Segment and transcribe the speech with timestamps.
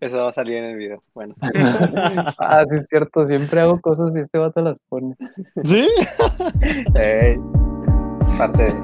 [0.00, 1.02] Eso va a salir en el video.
[1.14, 1.34] Bueno.
[2.38, 3.26] ah, sí, es cierto.
[3.26, 5.16] Siempre hago cosas y este vato las pone.
[5.64, 5.88] ¿Sí?
[6.94, 7.36] Ey,
[8.38, 8.74] parte de...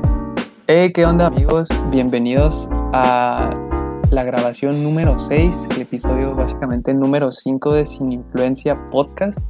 [0.67, 1.69] Hey, ¿qué onda, amigos?
[1.91, 3.51] Bienvenidos a
[4.11, 9.41] la grabación número 6, el episodio básicamente número 5 de Sin Influencia Podcast.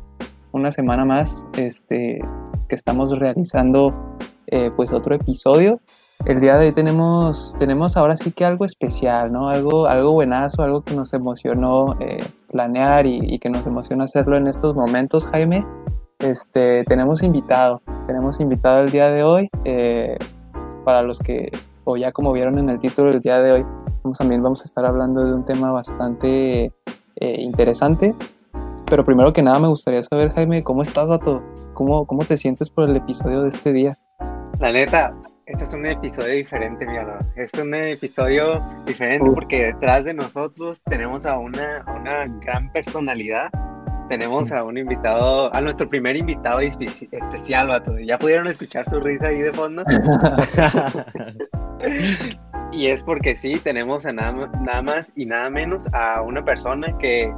[0.52, 2.20] Una semana más este,
[2.68, 3.94] que estamos realizando
[4.48, 5.80] eh, pues otro episodio.
[6.24, 9.48] El día de hoy tenemos, tenemos ahora sí que algo especial, ¿no?
[9.48, 14.48] Algo, algo buenazo, algo que nos emocionó eh, planear y, que nos emociona hacerlo en
[14.48, 15.64] estos momentos, Jaime.
[16.18, 19.48] Este, tenemos invitado, tenemos invitado el día de hoy.
[19.64, 20.18] Eh,
[20.84, 21.52] para los que,
[21.84, 23.66] o ya como vieron en el título el día de hoy,
[24.18, 26.72] también vamos a estar hablando de un tema bastante
[27.16, 28.14] eh, interesante.
[28.86, 31.42] Pero primero que nada me gustaría saber, Jaime, ¿cómo estás, vato?
[31.74, 33.98] ¿Cómo, ¿Cómo te sientes por el episodio de este día?
[34.60, 35.12] La neta,
[35.46, 37.24] este es un episodio diferente, mi amor.
[37.36, 42.70] Este es un episodio diferente porque detrás de nosotros tenemos a una, a una gran
[42.72, 43.48] personalidad.
[44.08, 47.96] Tenemos a un invitado, a nuestro primer invitado espe- especial, vato.
[47.98, 49.84] Ya pudieron escuchar su risa ahí de fondo.
[52.72, 56.88] y es porque sí, tenemos a nada, nada más y nada menos a una persona
[56.98, 57.32] que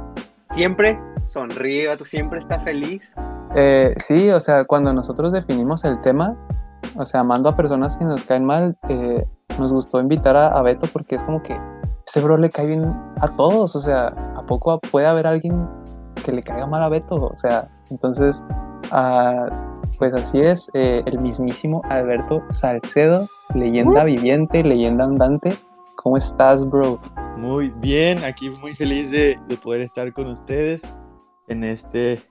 [0.49, 3.13] siempre sonríe, vato, siempre está feliz.
[3.55, 6.35] Eh, sí, o sea, cuando nosotros definimos el tema,
[6.95, 9.25] o sea, amando a personas que nos caen mal, eh,
[9.57, 11.59] nos gustó invitar a, a, Beto porque es como que
[12.07, 12.85] ese bro le cae bien
[13.21, 15.67] a todos, o sea, ¿a poco puede haber alguien
[16.25, 17.15] que le caiga mal a Beto?
[17.15, 18.43] O sea, entonces,
[18.91, 19.49] uh,
[19.97, 25.57] pues así es, eh, el mismísimo Alberto Salcedo, leyenda viviente, leyenda andante.
[25.95, 26.99] ¿Cómo estás, bro?
[27.37, 30.81] Muy bien, aquí muy feliz de, de poder estar con ustedes
[31.47, 32.23] en este,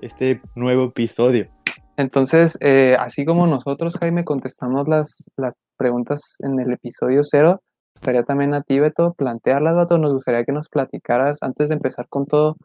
[0.00, 1.48] este nuevo episodio.
[1.96, 7.62] Entonces, eh, así como nosotros, Jaime, contestamos las, las preguntas en el episodio cero,
[7.94, 9.98] gustaría también a ti, Beto, plantearlas, Beto.
[9.98, 12.56] Nos gustaría que nos platicaras, antes de empezar con todo,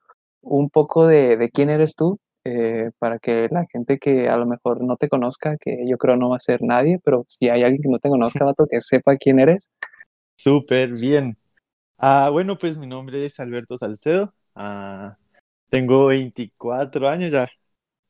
[0.41, 4.45] un poco de, de quién eres tú, eh, para que la gente que a lo
[4.45, 7.63] mejor no te conozca, que yo creo no va a ser nadie, pero si hay
[7.63, 9.67] alguien que no te conozca, Beto, que sepa quién eres.
[10.37, 11.37] Súper bien.
[11.97, 14.33] Ah, bueno, pues mi nombre es Alberto Salcedo.
[14.55, 15.17] Ah,
[15.69, 17.47] tengo 24 años ya,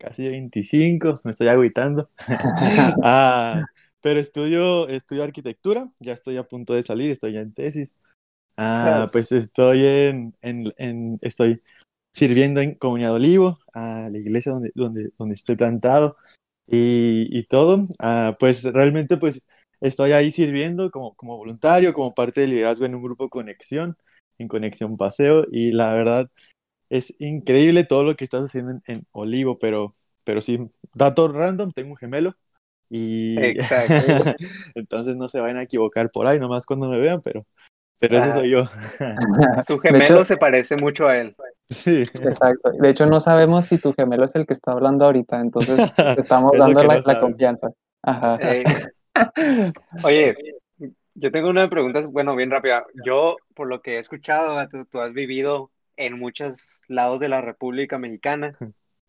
[0.01, 2.09] casi 25, me estoy agüitando.
[3.03, 3.63] ah,
[4.01, 7.89] pero estudio, estudio arquitectura, ya estoy a punto de salir, estoy ya en tesis.
[8.57, 11.61] Ah, pues estoy en, en, en, estoy
[12.13, 16.17] sirviendo en Comunidad Olivo, a la iglesia donde, donde, donde estoy plantado
[16.67, 17.87] y, y todo.
[17.99, 19.41] Ah, pues realmente pues
[19.81, 23.97] estoy ahí sirviendo como, como voluntario, como parte del liderazgo en un grupo Conexión,
[24.39, 26.29] en Conexión Paseo y la verdad
[26.91, 30.59] es increíble todo lo que estás haciendo en, en Olivo, pero, pero sí,
[30.93, 32.35] dato random, tengo un gemelo.
[32.89, 33.93] Y Exacto.
[34.75, 37.45] entonces no se vayan a equivocar por ahí, nomás cuando me vean, pero,
[37.97, 38.25] pero ah.
[38.25, 38.65] ese soy yo.
[39.65, 41.33] Su gemelo hecho, se parece mucho a él.
[41.69, 42.01] Sí.
[42.01, 42.71] Exacto.
[42.77, 46.21] De hecho, no sabemos si tu gemelo es el que está hablando ahorita, entonces te
[46.21, 47.69] estamos dando la, no la, confianza.
[48.03, 48.37] Ajá.
[48.41, 48.65] Eh,
[50.03, 50.35] oye,
[51.13, 52.85] yo tengo una pregunta, bueno, bien rápida.
[53.05, 57.41] Yo, por lo que he escuchado, tú, tú has vivido en muchos lados de la
[57.41, 58.57] República Mexicana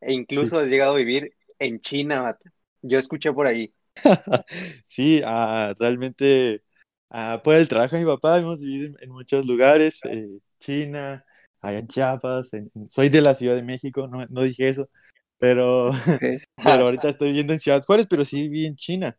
[0.01, 0.63] e incluso sí.
[0.63, 2.37] has llegado a vivir en China.
[2.83, 3.73] Yo escuché por ahí.
[4.85, 6.63] sí, uh, realmente
[7.11, 11.25] uh, por el trabajo de mi papá hemos vivido en, en muchos lugares, eh, China,
[11.61, 14.89] allá en Chiapas, en, soy de la Ciudad de México, no, no dije eso,
[15.39, 16.39] pero, okay.
[16.57, 19.17] pero ahorita estoy viviendo en Ciudad Juárez, pero sí viví en China.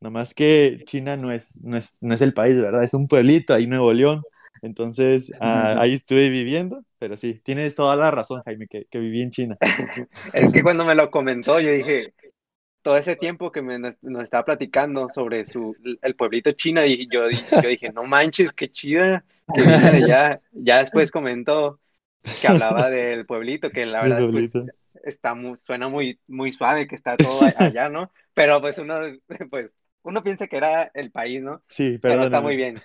[0.00, 2.82] Nomás que China no es, no es, no es el país, ¿verdad?
[2.82, 4.22] Es un pueblito ahí, Nuevo León.
[4.62, 5.34] Entonces, uh,
[5.80, 9.58] ahí estuve viviendo, pero sí, tienes toda la razón, Jaime, que, que viví en China.
[10.32, 12.14] es que cuando me lo comentó, yo dije,
[12.82, 17.08] todo ese tiempo que me, nos, nos, estaba platicando sobre su, el pueblito China, y
[17.12, 17.28] yo,
[17.62, 19.24] yo dije, no manches, qué chida,
[19.54, 20.40] que allá.
[20.52, 21.80] Ya después comentó
[22.40, 24.52] que hablaba del pueblito, que la verdad pues,
[25.04, 28.10] está muy, suena muy, muy suave, que está todo allá, ¿no?
[28.34, 28.96] Pero pues uno,
[29.50, 31.62] pues, uno piensa que era el país, ¿no?
[31.68, 32.80] Sí, pero, pero está muy bien.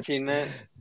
[0.00, 0.34] China,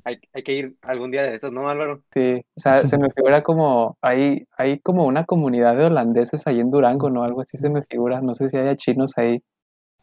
[0.08, 2.02] hay, hay, que ir algún día de estos, ¿no, Álvaro?
[2.14, 6.62] Sí, o sea, se me figura como, hay, hay como una comunidad de holandeses ahí
[6.62, 7.24] en Durango, ¿no?
[7.24, 9.44] Algo así se me figura, no sé si haya chinos ahí.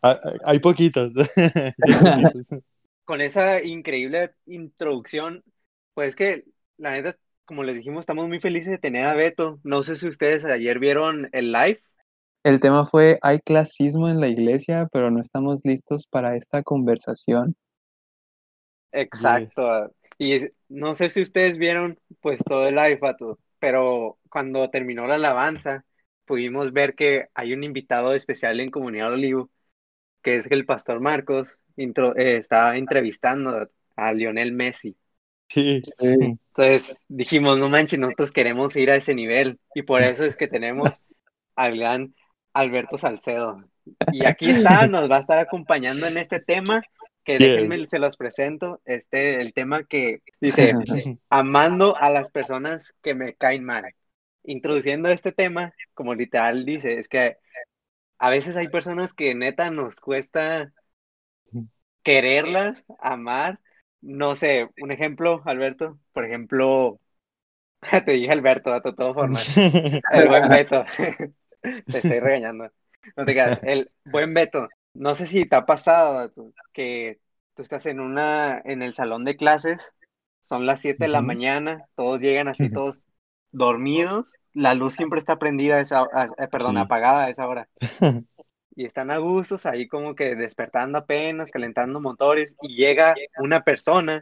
[0.02, 1.10] Hay, hay poquitos.
[3.06, 5.42] Con esa increíble introducción,
[5.94, 6.44] pues que
[6.76, 7.16] la neta,
[7.46, 9.58] como les dijimos, estamos muy felices de tener a Beto.
[9.64, 11.80] No sé si ustedes ayer vieron el live.
[12.42, 17.56] El tema fue, hay clasismo en la iglesia, pero no estamos listos para esta conversación.
[18.94, 19.92] Exacto.
[20.18, 23.00] Y no sé si ustedes vieron pues todo el live,
[23.58, 25.84] pero cuando terminó la alabanza,
[26.24, 29.50] pudimos ver que hay un invitado especial en Comunidad Olivo,
[30.22, 34.96] que es el pastor Marcos, intro, eh, estaba entrevistando a Lionel Messi.
[35.48, 35.82] Sí.
[35.98, 40.48] Entonces dijimos, no manches, nosotros queremos ir a ese nivel y por eso es que
[40.48, 41.02] tenemos
[41.56, 42.14] al gran
[42.52, 43.64] Alberto Salcedo.
[44.12, 46.82] Y aquí está, nos va a estar acompañando en este tema
[47.24, 50.72] que déjenme se los presento, este, el tema que dice,
[51.30, 53.84] amando a las personas que me caen mal.
[54.44, 57.38] Introduciendo este tema, como literal dice, es que
[58.18, 60.72] a veces hay personas que neta nos cuesta
[62.02, 63.58] quererlas, amar.
[64.00, 67.00] No sé, un ejemplo, Alberto, por ejemplo,
[68.04, 69.48] te dije Alberto, de todas formas,
[70.12, 70.84] el buen Beto,
[71.62, 72.70] te estoy regañando.
[73.16, 76.32] No te quedas, el buen Beto, no sé si te ha pasado
[76.72, 77.20] que
[77.54, 79.92] tú estás en una, en el salón de clases,
[80.40, 83.02] son las 7 de la mañana, todos llegan así, todos
[83.50, 86.06] dormidos, la luz siempre está prendida, esa,
[86.38, 87.68] eh, perdón, apagada a esa hora.
[88.76, 94.20] y están a gustos ahí como que despertando apenas, calentando motores, y llega una persona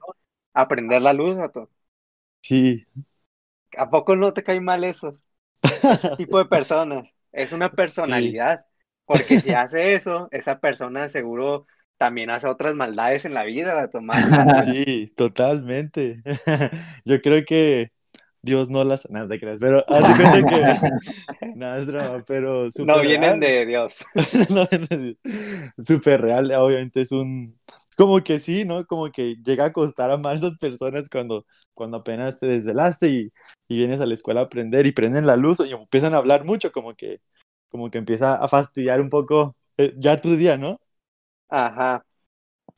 [0.55, 1.71] a prender la luz, todo.
[2.43, 2.87] Sí.
[3.77, 5.19] ¿A poco no te cae mal eso?
[5.63, 7.09] Ese tipo de personas.
[7.33, 8.67] Es una personalidad.
[9.13, 11.67] Porque si hace eso, esa persona seguro
[11.99, 14.23] también hace otras maldades en la vida, tomar.
[14.65, 16.23] Sí, totalmente.
[17.05, 17.93] Yo creo que
[18.41, 19.09] Dios no las.
[19.11, 21.49] Nada te creas, pero hace cuenta que.
[21.55, 22.69] Nada, es drama, pero.
[22.79, 24.05] No vienen de Dios.
[24.49, 25.17] no vienen
[25.77, 27.57] de Súper real, obviamente es un.
[27.97, 28.87] Como que sí, ¿no?
[28.87, 31.45] Como que llega a costar a más a esas personas cuando,
[31.75, 33.33] cuando apenas te desvelaste y,
[33.69, 36.45] y vienes a la escuela a aprender y prenden la luz y empiezan a hablar
[36.45, 37.21] mucho, como que
[37.73, 40.81] como que empieza a fastidiar un poco eh, ya tu día, ¿no?
[41.49, 42.07] Ajá.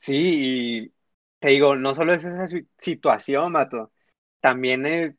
[0.00, 0.94] Sí, y
[1.41, 2.46] te digo, no solo es esa
[2.79, 3.93] situación, Mato,
[4.41, 5.17] también es,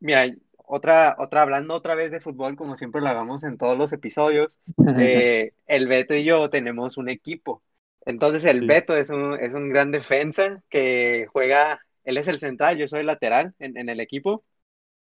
[0.00, 0.26] mira,
[0.56, 4.58] otra, otra, hablando otra vez de fútbol, como siempre lo hagamos en todos los episodios,
[4.98, 7.62] eh, el Beto y yo tenemos un equipo.
[8.06, 12.78] Entonces el Beto es un, es un gran defensa que juega, él es el central,
[12.78, 14.44] yo soy el lateral en, en el equipo,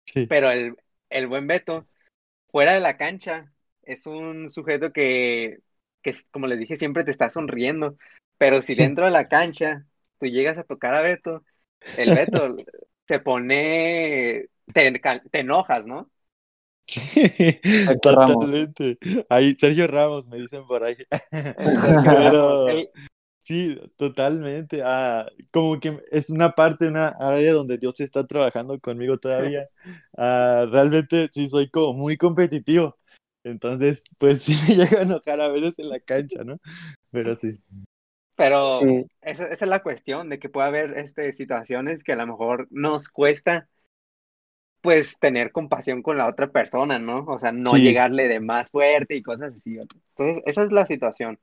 [0.06, 0.26] sí.
[0.28, 0.76] pero el,
[1.10, 1.86] el buen Beto,
[2.50, 5.58] fuera de la cancha, es un sujeto que,
[6.02, 7.96] que, como les dije, siempre te está sonriendo.
[8.38, 9.84] Pero si dentro de la cancha
[10.18, 11.44] tú llegas a tocar a Beto,
[11.98, 12.56] el Beto
[13.06, 14.92] se pone, te,
[15.32, 16.10] enojas, ¿no?
[16.86, 17.60] Sí,
[18.02, 18.98] totalmente.
[19.28, 20.96] Ahí, Sergio Ramos, me dicen por ahí.
[22.04, 22.66] Pero,
[23.42, 24.82] sí, totalmente.
[24.84, 29.68] Ah, como que es una parte, una área donde Dios está trabajando conmigo todavía.
[30.16, 32.96] Ah, realmente sí soy como muy competitivo.
[33.50, 36.58] Entonces, pues sí me llega a enojar a veces en la cancha, ¿no?
[37.10, 37.58] Pero sí.
[38.36, 38.80] Pero
[39.20, 43.10] esa, es la cuestión, de que puede haber este, situaciones que a lo mejor nos
[43.10, 43.68] cuesta,
[44.80, 47.24] pues, tener compasión con la otra persona, ¿no?
[47.26, 49.76] O sea, no llegarle de más fuerte y cosas así.
[49.78, 51.38] Entonces, esa es la situación.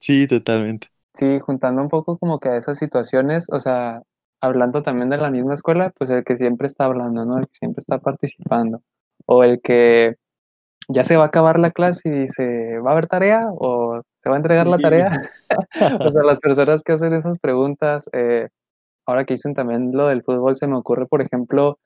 [0.00, 0.88] Sí, totalmente.
[1.14, 4.02] Sí, juntando un poco como que a esas situaciones, o sea,
[4.40, 7.38] hablando también de la misma escuela, pues el que siempre está hablando, ¿no?
[7.38, 8.82] El que siempre está participando.
[9.26, 10.16] O el que
[10.88, 14.28] ya se va a acabar la clase y dice, ¿va a haber tarea o se
[14.28, 15.10] va a entregar la tarea?
[16.00, 18.48] o sea, las personas que hacen esas preguntas, eh,
[19.06, 21.78] ahora que dicen también lo del fútbol, se me ocurre, por ejemplo,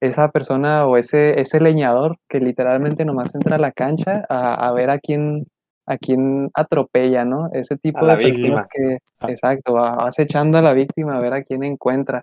[0.00, 4.90] esa persona o ese, ese leñador que literalmente nomás entra a la cancha a, ver
[4.90, 5.46] a quién,
[5.86, 7.50] a quién atropella, ¿no?
[7.52, 9.26] Ese tipo de víctima que, ah.
[9.28, 12.22] exacto, va acechando a la víctima a ver a quién encuentra.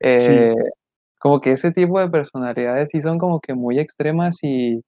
[0.00, 0.54] Eh,
[1.20, 4.82] como que ese tipo de personalidades sí son como que muy extremas y,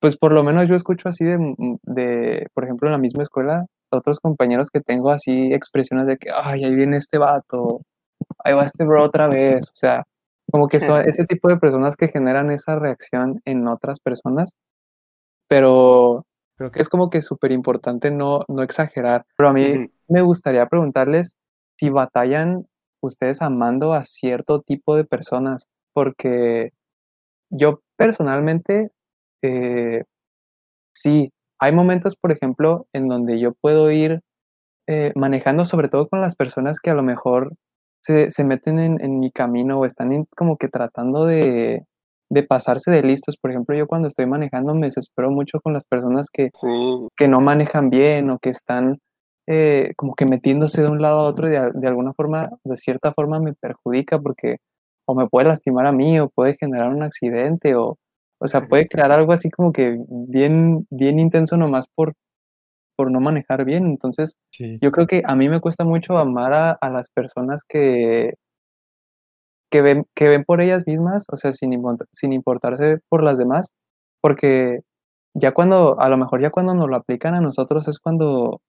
[0.00, 3.22] pues por lo menos yo escucho así de, mm, de, por ejemplo, en la misma
[3.22, 7.82] escuela, otros compañeros que tengo así expresiones de que, ay, ahí viene este vato,
[8.44, 10.04] ahí va este bro otra vez, o sea,
[10.50, 14.52] como que son ese tipo de personas que generan esa reacción en otras personas,
[15.48, 16.24] pero
[16.56, 19.24] creo que es como que súper importante no, no exagerar.
[19.36, 21.36] Pero a mí me gustaría preguntarles
[21.78, 22.66] si batallan
[23.00, 26.72] ustedes amando a cierto tipo de personas, porque
[27.50, 28.90] yo personalmente
[29.42, 30.04] eh,
[30.94, 34.20] sí, hay momentos, por ejemplo, en donde yo puedo ir
[34.88, 37.54] eh, manejando, sobre todo con las personas que a lo mejor
[38.02, 41.84] se, meten en, mi camino o están como que tratando de,
[42.48, 43.36] pasarse de listos.
[43.36, 46.50] Por ejemplo, yo cuando estoy manejando me desespero mucho con las personas que,
[47.16, 49.00] que no manejan bien o que están
[49.48, 52.76] eh, como que metiéndose de un lado a otro y de, de, alguna forma, de
[52.76, 54.58] cierta forma me perjudica porque
[55.04, 57.96] o me puede lastimar a mí o puede generar un accidente o,
[58.38, 62.14] o sea, puede crear algo así como que bien, bien intenso nomás por,
[62.96, 63.86] por no manejar bien.
[63.86, 68.34] Entonces, yo creo que a mí me cuesta mucho amar a, las personas que,
[69.70, 71.72] que, ven, que ven por ellas mismas, o sea, sin,
[72.12, 73.68] sin importarse por las demás,
[74.20, 74.80] porque
[75.34, 78.60] ya cuando, a lo mejor ya cuando nos lo aplican a nosotros es cuando,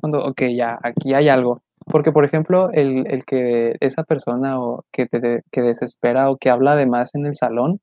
[0.00, 1.62] cuando, ok, ya, aquí hay algo.
[1.86, 6.50] Porque, por ejemplo, el, el que esa persona o que te que desespera o que
[6.50, 7.80] habla de más en el salón,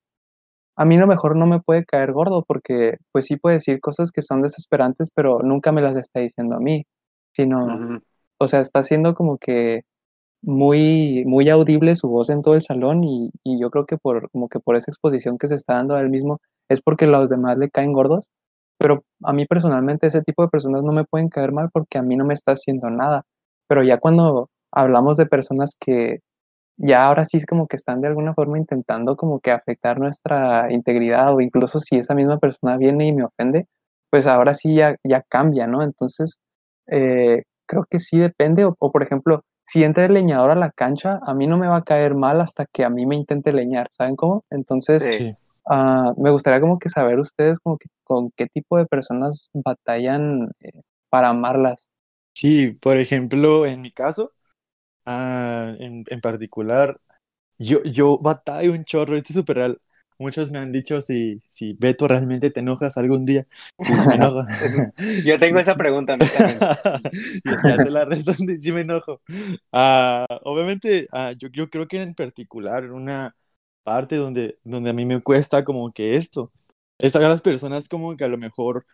[0.79, 4.13] a mí lo mejor no me puede caer gordo porque, pues sí puede decir cosas
[4.13, 6.85] que son desesperantes, pero nunca me las está diciendo a mí,
[7.33, 7.99] sino,
[8.37, 9.83] o sea, está haciendo como que
[10.41, 14.31] muy, muy audible su voz en todo el salón y, y yo creo que por,
[14.31, 17.29] como que por esa exposición que se está dando a él mismo es porque los
[17.29, 18.29] demás le caen gordos,
[18.77, 22.03] pero a mí personalmente ese tipo de personas no me pueden caer mal porque a
[22.03, 23.23] mí no me está haciendo nada,
[23.67, 26.21] pero ya cuando hablamos de personas que
[26.79, 30.71] ya ahora sí es como que están de alguna forma intentando como que afectar nuestra
[30.73, 33.67] integridad o incluso si esa misma persona viene y me ofende,
[34.11, 35.83] pues ahora sí ya, ya cambia, ¿no?
[35.83, 36.39] Entonces,
[36.87, 40.71] eh, creo que sí depende, o, o, por ejemplo, si entra el leñador a la
[40.71, 43.53] cancha, a mí no me va a caer mal hasta que a mí me intente
[43.53, 44.45] leñar, ¿saben cómo?
[44.49, 45.35] Entonces, Sí.
[45.71, 50.49] Ah, me gustaría como que saber ustedes como que con qué tipo de personas batallan
[50.61, 50.71] eh,
[51.09, 51.85] para amarlas.
[52.33, 54.33] Sí, por ejemplo, en mi caso,
[55.09, 56.99] ah, en, en particular,
[57.57, 59.81] yo, yo batallo un chorro, esto es súper real.
[60.19, 63.47] Muchos me han dicho si, si Beto realmente te enojas algún día.
[63.79, 64.41] Y sí me enojo.
[65.25, 66.17] Yo tengo esa pregunta.
[67.45, 69.21] Y ya te la respondí, sí me enojo.
[69.71, 73.35] Ah, obviamente, ah, yo, yo creo que en particular una
[73.83, 76.51] parte donde, donde a mí me cuesta como que esto,
[76.99, 78.85] es a las personas como que a lo mejor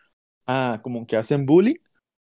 [0.46, 1.76] ah, como que hacen bullying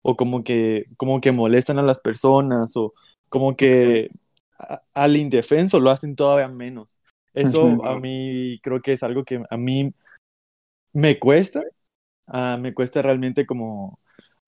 [0.01, 2.93] o como que, como que molestan a las personas o
[3.29, 4.12] como que
[4.57, 7.00] a- al indefenso lo hacen todavía menos.
[7.33, 9.93] Eso a mí creo que es algo que a mí
[10.93, 11.63] me cuesta,
[12.27, 14.00] ah, me cuesta realmente como,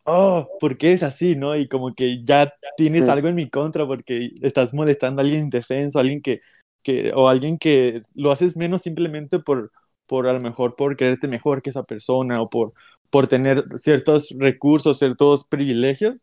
[0.04, 1.56] oh, ¿por qué es así, no?
[1.56, 3.10] Y como que ya tienes Sí.
[3.10, 6.42] algo en mi contra porque estás molestando a alguien indefenso, a alguien que,
[6.84, 9.72] que, o alguien que lo haces menos simplemente por,
[10.08, 12.74] por a lo mejor por quererte mejor que esa persona o por,
[13.10, 16.16] por tener ciertos recursos, ciertos privilegios.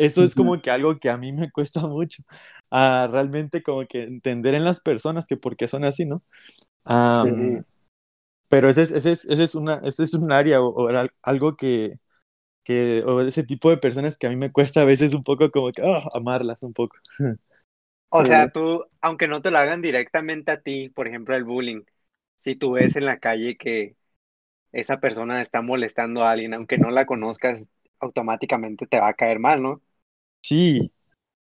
[0.00, 2.22] Eso es como que algo que a mí me cuesta mucho,
[2.70, 6.22] ah, realmente como que entender en las personas que por qué son así, ¿no?
[7.10, 7.28] Sí.
[8.48, 11.12] pero ese es, ese es, ese es, una, ese es un área o, o al-
[11.22, 11.98] algo que,
[12.64, 15.50] que, o ese tipo de personas que a mí me cuesta a veces un poco
[15.50, 16.98] como que ah, amarlas un poco.
[18.08, 21.82] O sea, tú, aunque no te lo hagan directamente a ti, por ejemplo, el bullying,
[22.36, 23.96] si tú ves en la calle que
[24.72, 27.66] esa persona está molestando a alguien, aunque no la conozcas,
[28.00, 29.82] automáticamente te va a caer mal, ¿no?
[30.42, 30.92] Sí,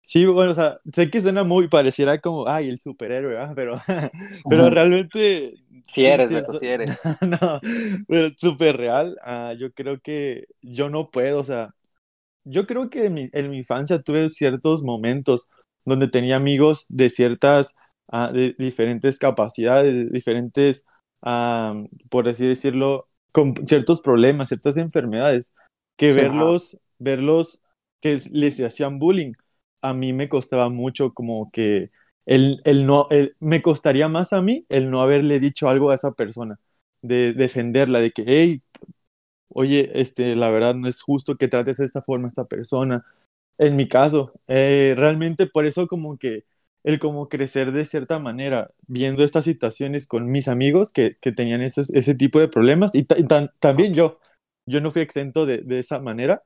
[0.03, 3.53] sí, bueno, o sea, sé que suena muy, pareciera como, ay, el superhéroe, ¿verdad?
[3.57, 3.81] Pero,
[4.49, 5.55] pero realmente,
[5.87, 6.91] Si sí, eres, tienes- Beto, si eres.
[7.23, 7.61] no,
[8.09, 9.19] pero es súper real.
[9.25, 11.75] ah, yo creo que yo no puedo, o sea,
[12.45, 15.49] yo creo que en mi, en mi infancia tuve ciertos momentos
[15.87, 17.77] donde tenía amigos de ciertas,
[18.09, 20.87] ah, de diferentes capacidades, de diferentes,
[21.23, 21.75] ah,
[22.11, 25.53] por así decirlo, con ciertos problemas, ciertas enfermedades,
[25.97, 26.15] que Sí.
[26.15, 27.61] verlos, verlos
[28.03, 29.35] que les hacían bullying,
[29.83, 31.91] a mí me costaba mucho como que
[32.27, 35.97] el, el no, el- me costaría más a mí el no haberle dicho algo a
[35.97, 36.59] esa persona,
[37.03, 38.63] de defenderla, de que, hey,
[39.49, 43.05] oye, este, la verdad no es justo que trates de esta forma a esta persona.
[43.59, 46.45] En mi caso, eh, realmente por eso como que
[46.85, 51.63] el como crecer de cierta manera, viendo estas situaciones con mis amigos que, que tenían
[51.63, 53.27] ese, ese tipo de problemas y, y
[53.61, 54.19] también yo,
[54.67, 56.43] yo no fui exento de, de esa manera,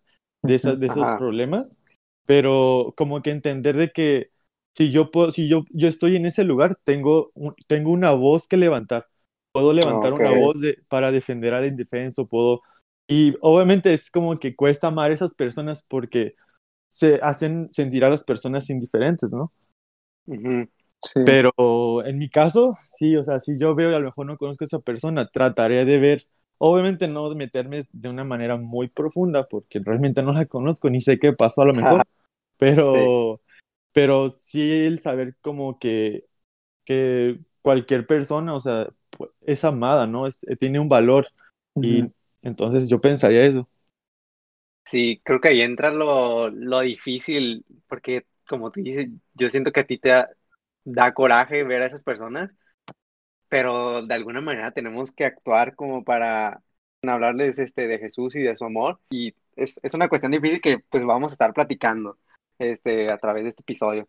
[0.46, 1.12] de, esa- de esos Ajá.
[1.12, 1.78] problemas,
[2.26, 4.30] pero como que entender de que
[4.74, 8.48] si yo puedo, si yo, yo estoy en ese lugar, tengo, un- tengo una voz
[8.48, 9.06] que levantar,
[9.52, 10.30] puedo levantar una Ok.
[10.32, 12.62] voz de, para defender al indefenso, puedo
[13.08, 16.34] y obviamente es como que cuesta amar a esas personas porque
[16.88, 19.52] se hacen sentir a las personas indiferentes, ¿no?
[20.26, 20.68] Ujú.
[21.02, 21.20] Sí.
[21.22, 21.52] Pero
[22.04, 24.64] en mi caso, sí, o sea, si yo veo y a lo mejor no conozco
[24.64, 29.80] a esa persona, trataré de ver, obviamente no meterme de una manera muy profunda porque
[29.84, 32.06] realmente no la conozco ni sé qué pasó a lo mejor,
[32.58, 33.40] pero,
[33.92, 36.26] pero sí el saber como que,
[36.84, 40.26] que cualquier persona, o sea, pu- es amada, ¿no?
[40.28, 41.28] Es, tiene un valor
[41.80, 43.68] y entonces yo pensaría eso.
[44.84, 49.80] Sí, creo que ahí entra lo, lo difícil, porque como tú dices, yo siento que
[49.80, 50.10] a ti te
[50.84, 52.50] da coraje ver a esas personas,
[53.48, 56.62] pero de alguna manera tenemos que actuar como para
[57.06, 60.78] hablarles este, de Jesús y de su amor, y es, es una cuestión difícil que
[60.80, 62.18] pues vamos a estar platicando
[62.58, 64.08] este, a través de este episodio.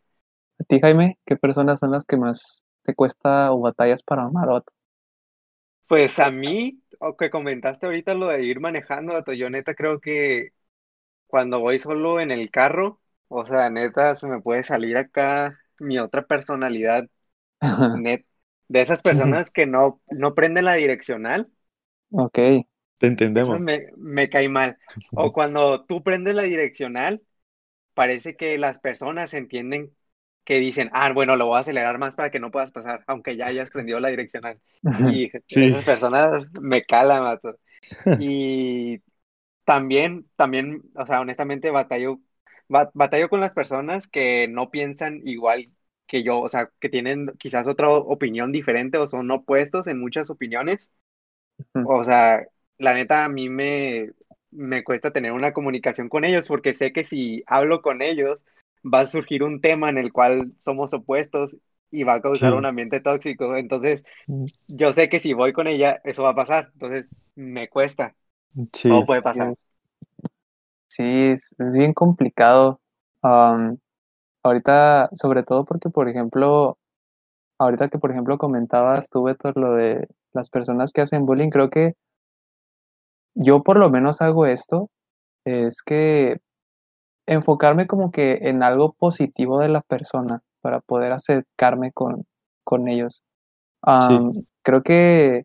[0.60, 4.50] A ti, Jaime, ¿qué personas son las que más te cuesta o batallas para amar
[4.50, 4.64] o
[5.88, 10.50] Pues a mí, o que comentaste ahorita lo de ir manejando, yo neta creo que
[11.28, 16.00] cuando voy solo en el carro, o sea, neta se me puede salir acá mi
[16.00, 17.08] otra personalidad,
[17.92, 18.26] net,
[18.70, 21.50] de esas personas que no, no prenden la direccional,
[22.12, 22.38] Ok.
[22.98, 23.60] Te eso entendemos.
[23.60, 24.78] me, me cae mal.
[25.14, 27.22] O cuando tú prendes la direccional
[27.94, 29.96] parece que las personas entienden
[30.46, 33.38] que dicen, ah, bueno, lo voy a acelerar más para que no puedas pasar, aunque
[33.38, 34.62] ya hayas prendido la direccional.
[35.04, 37.60] Y esas personas me calan, mato.
[38.18, 39.02] Y
[39.66, 42.20] también, también, o sea, honestamente batallo,
[42.70, 45.72] batallo con las personas que no piensan igual
[46.08, 50.30] que yo, o sea, que tienen quizás otra opinión diferente o son opuestos en muchas
[50.30, 50.92] opiniones.
[51.74, 52.46] O sea,
[52.78, 54.12] la neta a mí me,
[54.52, 58.44] me cuesta tener una comunicación con ellos porque sé que si hablo con ellos
[58.84, 61.58] va a surgir un tema en el cual somos opuestos
[61.92, 63.56] y va a causar un ambiente tóxico.
[63.56, 64.46] Entonces, mm.
[64.68, 66.70] yo sé que si voy con ella, eso va a pasar.
[66.74, 68.16] Entonces, me cuesta.
[68.74, 68.90] Sí.
[68.90, 69.54] No puede pasar.
[70.90, 72.82] Sí, es, bien complicado.
[74.48, 76.78] Ahorita, sobre todo porque, por ejemplo,
[77.60, 81.70] ahorita que, por ejemplo, comentabas tú, todo lo de las personas que hacen bullying, creo
[81.70, 81.94] que
[83.36, 84.90] yo por lo menos hago esto,
[85.46, 86.38] es que
[87.28, 92.26] enfocarme como que en algo positivo de la persona para poder acercarme con,
[92.64, 93.24] con ellos.
[94.64, 95.44] Creo que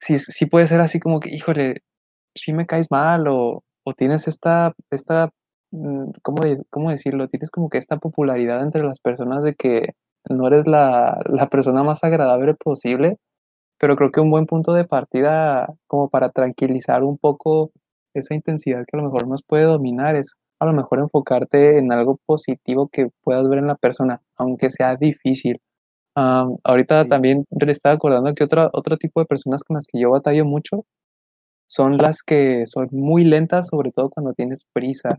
[0.00, 1.82] sí, sí puede ser así como que, híjole,
[2.34, 5.30] si me caes mal o, o tienes esta, esta
[6.22, 7.28] ¿cómo, ¿cómo, decirlo?
[7.28, 9.94] Tienes como que esta popularidad entre las personas de que
[10.28, 13.18] no eres la, la persona más agradable posible,
[13.78, 17.70] pero creo que un buen punto de partida como para tranquilizar un poco
[18.14, 21.92] esa intensidad que a lo mejor nos puede dominar es a lo mejor enfocarte en
[21.92, 25.60] algo positivo que puedas ver en la persona, aunque sea difícil.
[26.14, 30.10] ahorita también le estaba acordando que otra, otro tipo de personas con las que yo
[30.10, 30.84] batallo mucho
[31.66, 35.18] son las que son muy lentas, sobre todo cuando tienes prisa.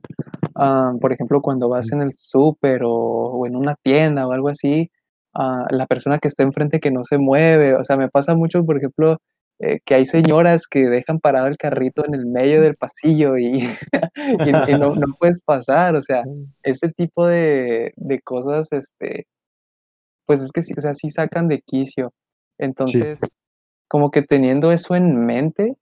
[1.02, 4.92] por ejemplo, cuando vas en el súper o, en una tienda o algo así,
[5.34, 7.76] ah, la persona que está enfrente que no se mueve.
[7.76, 9.18] O sea, me pasa mucho, por ejemplo,
[9.60, 13.68] eh, que hay señoras que dejan parado el carrito en el medio del pasillo y,
[14.80, 16.24] no, no, puedes pasar, o sea,
[16.62, 19.26] ese tipo de, de, cosas, este,
[20.28, 22.14] pues es que sí, o sea, sí sacan de quicio.
[22.60, 23.18] Entonces,
[23.88, 25.76] como que teniendo eso en mente,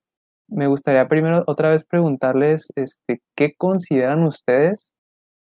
[0.48, 4.90] me gustaría primero otra vez preguntarles, este, ¿qué consideran ustedes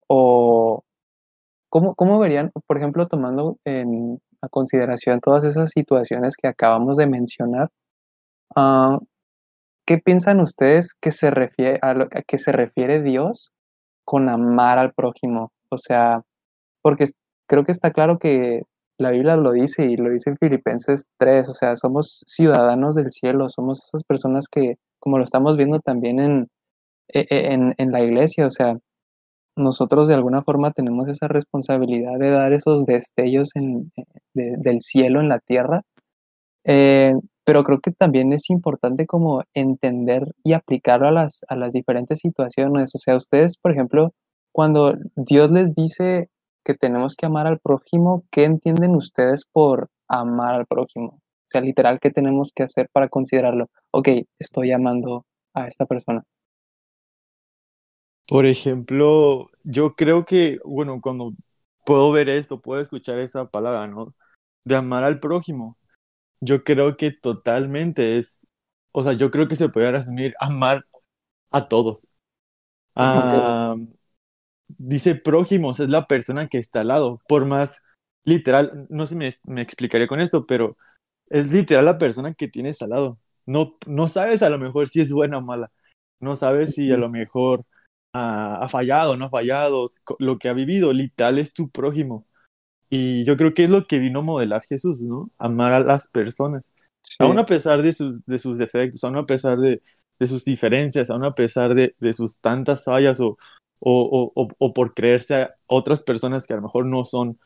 [0.07, 0.83] o
[1.69, 4.19] cómo, cómo verían, por ejemplo, tomando en
[4.51, 7.69] consideración todas esas situaciones que acabamos de mencionar,
[8.55, 8.99] Ah,
[9.85, 13.51] ¿Qué piensan ustedes que se refiere a, lo, que se refiere Dios
[14.05, 15.51] con amar al prójimo?
[15.69, 16.23] O sea,
[16.81, 17.07] porque
[17.47, 18.63] creo que está claro que
[18.97, 23.11] la Biblia lo dice y lo dice en Filipenses 3, o sea, somos ciudadanos del
[23.11, 26.47] cielo, somos esas personas que, como lo estamos viendo también en,
[27.13, 28.77] e, e, en, la iglesia, o sea,
[29.55, 35.21] nosotros de alguna forma tenemos esa responsabilidad de dar esos destellos en, eh, del cielo
[35.21, 35.83] en la tierra.
[36.65, 37.13] Eh,
[37.45, 42.19] pero creo que también es importante como entender y aplicarlo a las, a las diferentes
[42.19, 42.95] situaciones.
[42.95, 44.13] O sea, ustedes, por ejemplo,
[44.51, 46.29] cuando Dios les dice
[46.65, 51.21] que tenemos que amar al prójimo, ¿qué entienden ustedes por amar al prójimo?
[51.55, 53.69] Sea, literal, ¿qué tenemos que hacer para considerarlo?
[53.91, 56.23] Ok, estoy amando a esta persona.
[58.27, 61.33] Por ejemplo, yo creo que, bueno, cuando
[61.85, 64.13] puedo ver esto, puedo escuchar esa palabra, ¿no?
[64.65, 65.77] De amar al prójimo
[66.41, 68.39] yo creo que totalmente es,
[68.91, 70.85] o sea, yo creo que se puede resumir amar
[71.51, 72.09] a todos.
[72.95, 73.75] Ah,
[74.67, 77.81] dice prójimos, es la persona que está al lado, por más
[78.23, 80.77] literal, no sé si me, explicaré con esto, pero
[81.29, 83.19] es literal la persona que tienes al lado.
[83.45, 85.71] No, no sabes a lo mejor si es buena o mala,
[86.19, 87.65] no sabes si a lo mejor
[88.17, 89.87] ha fallado o no ha fallado,
[90.19, 92.25] lo que ha vivido, literal es tu prójimo.
[92.89, 95.31] Y yo creo que es lo que vino a modelar Jesús, ¿no?
[95.37, 96.69] Amar a las personas.
[97.19, 99.81] Aún a pesar de sus, de sus defectos, aún a pesar de,
[100.19, 103.37] de sus diferencias, aún a pesar de, de sus tantas fallas o,
[103.79, 107.39] o, o, o, por creerse a otras personas que a lo mejor no son.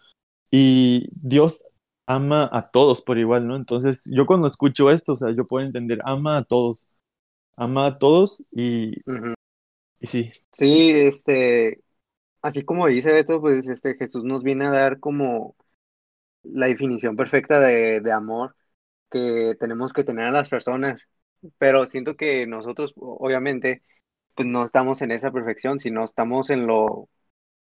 [0.51, 1.65] Y Dios
[2.10, 3.58] ama a todos por igual, ¿no?
[3.58, 6.88] Entonces, yo cuando escucho esto, o sea, yo puedo entender, ama a todos,
[7.58, 8.93] ama a todos y,
[10.00, 10.32] y sí.
[10.52, 11.82] Sí, este,
[12.41, 15.56] así como dice Beto, pues este Jesús nos viene a dar como
[16.43, 18.56] la definición perfecta de, de amor
[19.12, 21.10] que tenemos que tener a las personas.
[21.60, 23.84] Pero siento que nosotros, obviamente,
[24.36, 27.10] pues no estamos en esa perfección, sino estamos en lo,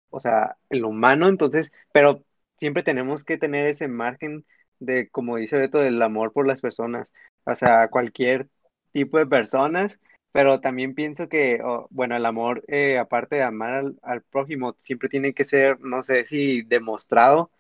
[0.10, 2.24] o sea, en lo humano, entonces, pero
[2.58, 4.46] siempre tenemos que tener ese margen
[4.80, 7.12] de, como dice Beto, del amor por las personas,
[7.46, 8.50] o sea, cualquier
[8.92, 10.00] tipo de personas
[10.34, 15.08] pero también pienso que, oh, bueno, el amor, eh, aparte de amar al, prójimo, siempre
[15.10, 17.52] tiene que ser, no sé si demostrado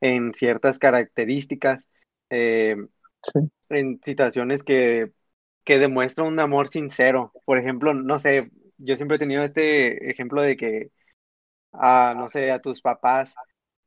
[0.00, 1.88] en ciertas características,
[2.30, 2.76] eh,
[3.68, 5.12] en situaciones que,
[5.64, 7.32] que demuestran un amor sincero.
[7.44, 10.90] Por ejemplo, no sé, yo siempre he tenido este ejemplo de que
[11.72, 13.34] a, no sé, a tus papás,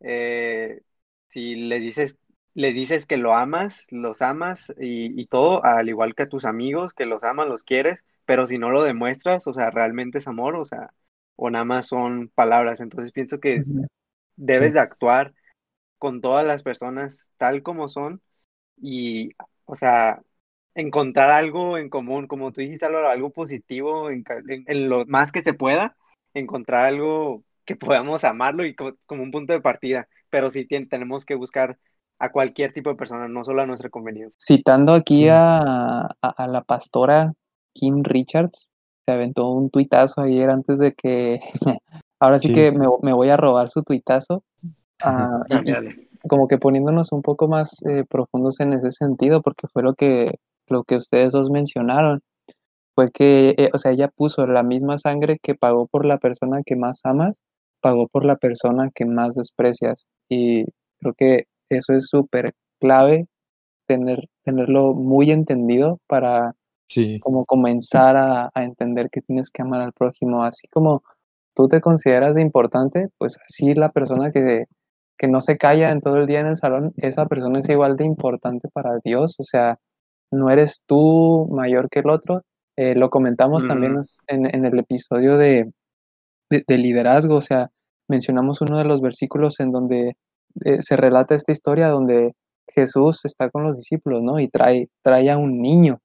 [0.06, 0.82] eh,
[1.28, 2.18] si les dices,
[2.56, 6.46] les dices que lo amas, los amas y, y todo, al igual que a tus
[6.46, 10.28] amigos, que los amas, los quieres, pero si no lo demuestras, o sea, realmente es
[10.30, 10.92] amor, o sea,
[11.38, 12.82] o nada más son palabras.
[12.82, 13.66] Entonces pienso que
[14.36, 15.34] debes de actuar
[15.98, 18.22] con todas las personas tal como son
[18.78, 19.32] y,
[19.66, 20.22] o sea,
[20.76, 25.06] encontrar algo en común, como tú dijiste, algo, algo positivo en, ca- en- en lo
[25.08, 25.98] más que se pueda,
[26.34, 31.26] encontrar algo que podamos amarlo y co- como un punto de partida, pero sí tenemos
[31.26, 31.78] que buscar
[32.20, 34.38] a cualquier tipo de persona, no solo a nuestra conveniencia.
[34.40, 35.30] Citando aquí Sí.
[35.30, 37.34] a, a- a la pastora
[37.74, 38.70] Kim Richards,
[39.06, 41.40] se aventó un tuitazo ayer antes de que,
[42.20, 42.54] ahora sí Sí.
[42.56, 44.44] que me, me voy a robar su tuitazo,
[45.04, 46.10] ah, y- Dale, y dale.
[46.30, 50.36] como que poniéndonos un poco más eh, profundos en ese sentido, porque fue lo que,
[50.68, 52.22] lo que ustedes dos mencionaron,
[52.96, 56.62] fue que, eh, o sea, ella puso la misma sangre que pagó por la persona
[56.66, 57.42] que más amas,
[57.86, 60.08] pagó por la persona que más desprecias.
[60.28, 60.66] Y
[61.00, 63.28] creo que eso es súper clave,
[63.88, 66.56] tener, tenerlo muy entendido para
[66.88, 71.04] Sí, como comenzar a, a entender que tienes que amar al prójimo, así como
[71.56, 74.66] tú te consideras de importante, pues así la persona que,
[75.18, 77.98] que no se calla en todo el día en el salón, esa persona es igual
[77.98, 79.80] de importante para Dios, o sea,
[80.32, 82.44] no eres tú mayor que el otro.
[82.78, 85.72] Eh, lo comentamos también en, en el episodio de,
[86.50, 87.70] de, de liderazgo, o sea,
[88.08, 90.16] mencionamos uno de los versículos en donde
[90.66, 92.34] eh, se relata esta historia donde
[92.68, 94.40] Jesús está con los discípulos, ¿no?
[94.40, 96.00] Y trae, trae a un niño.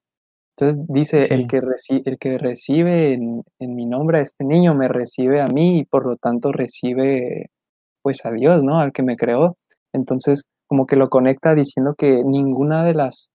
[0.57, 4.75] Entonces dice, el que, reci- el que recibe en, en mi nombre a este niño,
[4.75, 7.47] me recibe a mí y por lo tanto recibe
[8.03, 8.79] pues a Dios, ¿no?
[8.79, 9.57] Al que me creó.
[9.93, 13.31] Entonces, como que lo conecta diciendo que ninguna de las,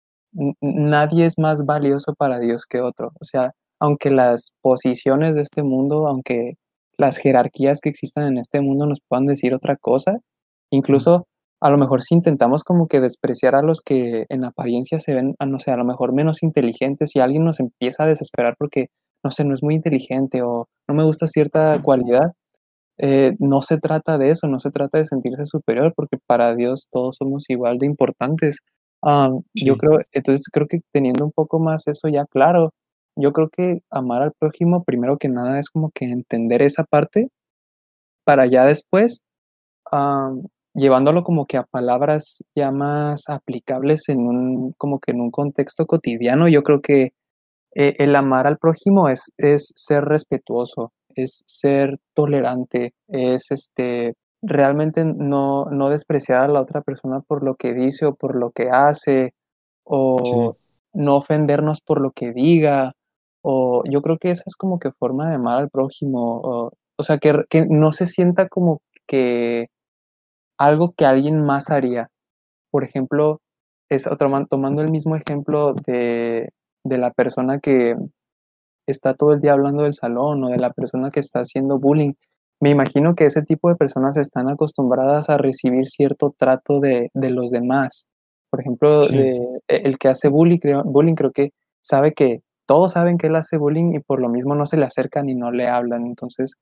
[0.60, 3.12] nadie es más valioso para Dios que otro.
[3.20, 6.54] O sea, aunque las posiciones de este mundo, aunque
[6.98, 10.18] las jerarquías que existan en este mundo nos puedan decir otra cosa,
[10.70, 11.26] incluso
[11.60, 15.34] a lo mejor si intentamos como que despreciar a los que en apariencia se ven,
[15.38, 18.88] a, no sé, a lo mejor menos inteligentes, si alguien nos empieza a desesperar porque,
[19.24, 22.32] no sé, no es muy inteligente o no me gusta cierta cualidad,
[22.98, 26.88] eh, no se trata de eso, no se trata de sentirse superior, porque para Dios
[26.90, 28.58] todos somos igual de importantes.
[29.02, 32.72] Am, yo creo, entonces creo que teniendo un poco más eso ya claro,
[33.16, 37.30] yo creo que amar al prójimo, primero que nada, es como que entender esa parte
[38.24, 39.22] para ya después,
[39.90, 45.30] am, llevándolo como que a palabras ya más aplicables en un, como que en un
[45.30, 47.12] contexto cotidiano, yo creo que
[47.74, 55.04] eh, el amar al prójimo es, es ser respetuoso, es ser tolerante, es este, realmente
[55.04, 58.68] no, no despreciar a la otra persona por lo que dice o por lo que
[58.70, 59.32] hace, sí,
[59.84, 60.56] o
[60.92, 62.92] no ofendernos por lo que diga,
[63.48, 67.02] o yo creo que esa es como que forma de amar al prójimo, o, o
[67.04, 69.68] sea, que, que no se sienta como que
[70.58, 72.08] algo que alguien más haría.
[72.70, 73.40] Por ejemplo,
[73.90, 76.50] es, toma- tomando el mismo ejemplo de,
[76.84, 77.96] de la persona que
[78.86, 82.12] está todo el día hablando del salón o de la persona que está haciendo bullying.
[82.60, 87.30] Me imagino que ese tipo de personas están acostumbradas a recibir cierto trato de, de
[87.30, 88.08] los demás.
[88.50, 89.36] Por ejemplo, sí, de,
[89.68, 93.36] e- el que hace bullying creo, bullying, creo que sabe que todos saben que él
[93.36, 96.06] hace bullying y por lo mismo no se le acercan y no le hablan.
[96.06, 96.54] Entonces,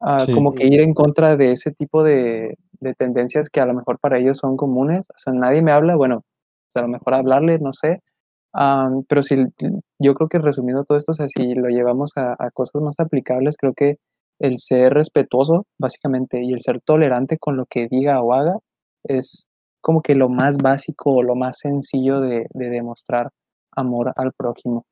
[0.00, 3.66] ah, sí, como que ir en contra de ese tipo de, de tendencias que a
[3.66, 5.06] lo mejor para ellos son comunes.
[5.10, 6.24] O sea, nadie me habla, bueno,
[6.74, 8.00] a lo mejor hablarle, no sé,
[8.56, 9.36] Am, pero si
[9.98, 13.00] yo creo que resumiendo todo esto, o sea, si lo llevamos a, a cosas más
[13.00, 13.96] aplicables, creo que
[14.38, 18.58] el ser respetuoso, básicamente, y el ser tolerante con lo que diga o haga,
[19.04, 19.48] es
[19.80, 23.30] como que lo más básico o lo más sencillo de, de demostrar
[23.72, 24.84] amor al prójimo.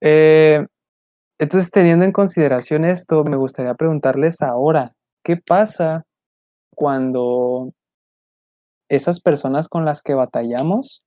[0.00, 0.66] Eh,
[1.38, 4.92] entonces, teniendo en consideración esto, me gustaría preguntarles ahora,
[5.24, 6.04] ¿qué pasa
[6.74, 7.72] cuando
[8.88, 11.02] esas personas con las que batallamos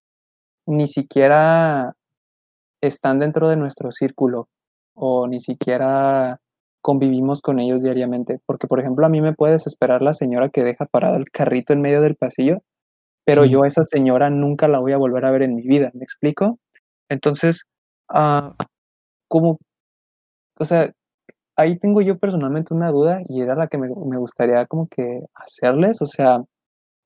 [0.67, 1.93] ni siquiera
[2.81, 4.49] están dentro de nuestro círculo
[4.95, 6.39] o ni siquiera
[6.81, 8.39] convivimos con ellos diariamente.
[8.45, 11.73] Porque, por ejemplo, a mí me puede desesperar la señora que deja parado el carrito
[11.73, 12.59] en medio del pasillo,
[13.25, 15.63] pero sí, yo a esa señora nunca la voy a volver a ver en mi
[15.63, 16.59] vida, ¿me explico?
[17.09, 17.65] Entonces,
[18.09, 18.55] ah,
[19.31, 19.59] como,
[20.59, 20.91] o sea,
[21.57, 25.21] ahí tengo yo personalmente una duda y era la que me, me gustaría como que
[25.35, 26.41] hacerles, o sea,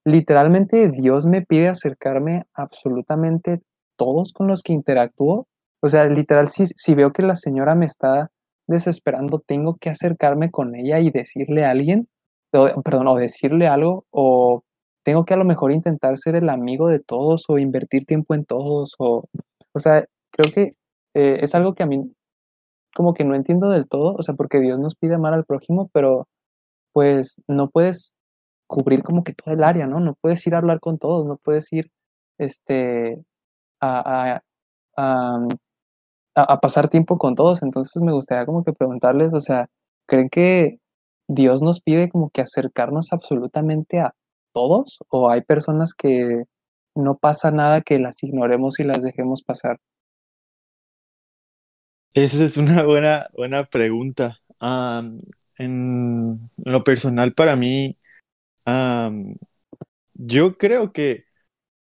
[0.05, 3.61] literalmente Dios me pide acercarme absolutamente
[3.97, 5.47] todos con los que interactúo.
[5.81, 8.31] O sea, literal, si, si veo que la señora me está
[8.67, 12.07] desesperando, tengo que acercarme con ella y decirle a alguien,
[12.51, 14.63] perdón, o decirle algo, o
[15.03, 18.45] tengo que a lo mejor intentar ser el amigo de todos o invertir tiempo en
[18.45, 19.25] todos, o,
[19.73, 20.73] o sea, creo que
[21.15, 22.14] eh, es algo que a mí
[22.95, 25.89] como que no entiendo del todo, o sea, porque Dios nos pide amar al prójimo,
[25.93, 26.27] pero
[26.93, 28.15] pues no puedes
[28.67, 29.99] cubrir como que todo el área, ¿no?
[29.99, 31.91] No puedes ir a hablar con todos, no puedes ir
[32.39, 33.23] este,
[33.81, 34.41] a,
[34.97, 35.47] a,
[36.35, 37.63] a, pasar tiempo con todos.
[37.63, 39.67] Entonces me gustaría como que preguntarles, o sea,
[40.07, 40.79] ¿creen que
[41.27, 44.15] Dios nos pide como que acercarnos absolutamente a
[44.53, 44.99] todos?
[45.09, 46.45] ¿O hay personas que
[46.95, 49.79] no pasa nada que las ignoremos y las dejemos pasar?
[52.15, 54.39] Esa es una buena, buena pregunta.
[55.57, 57.97] en lo personal, para mí,
[60.13, 61.25] yo creo que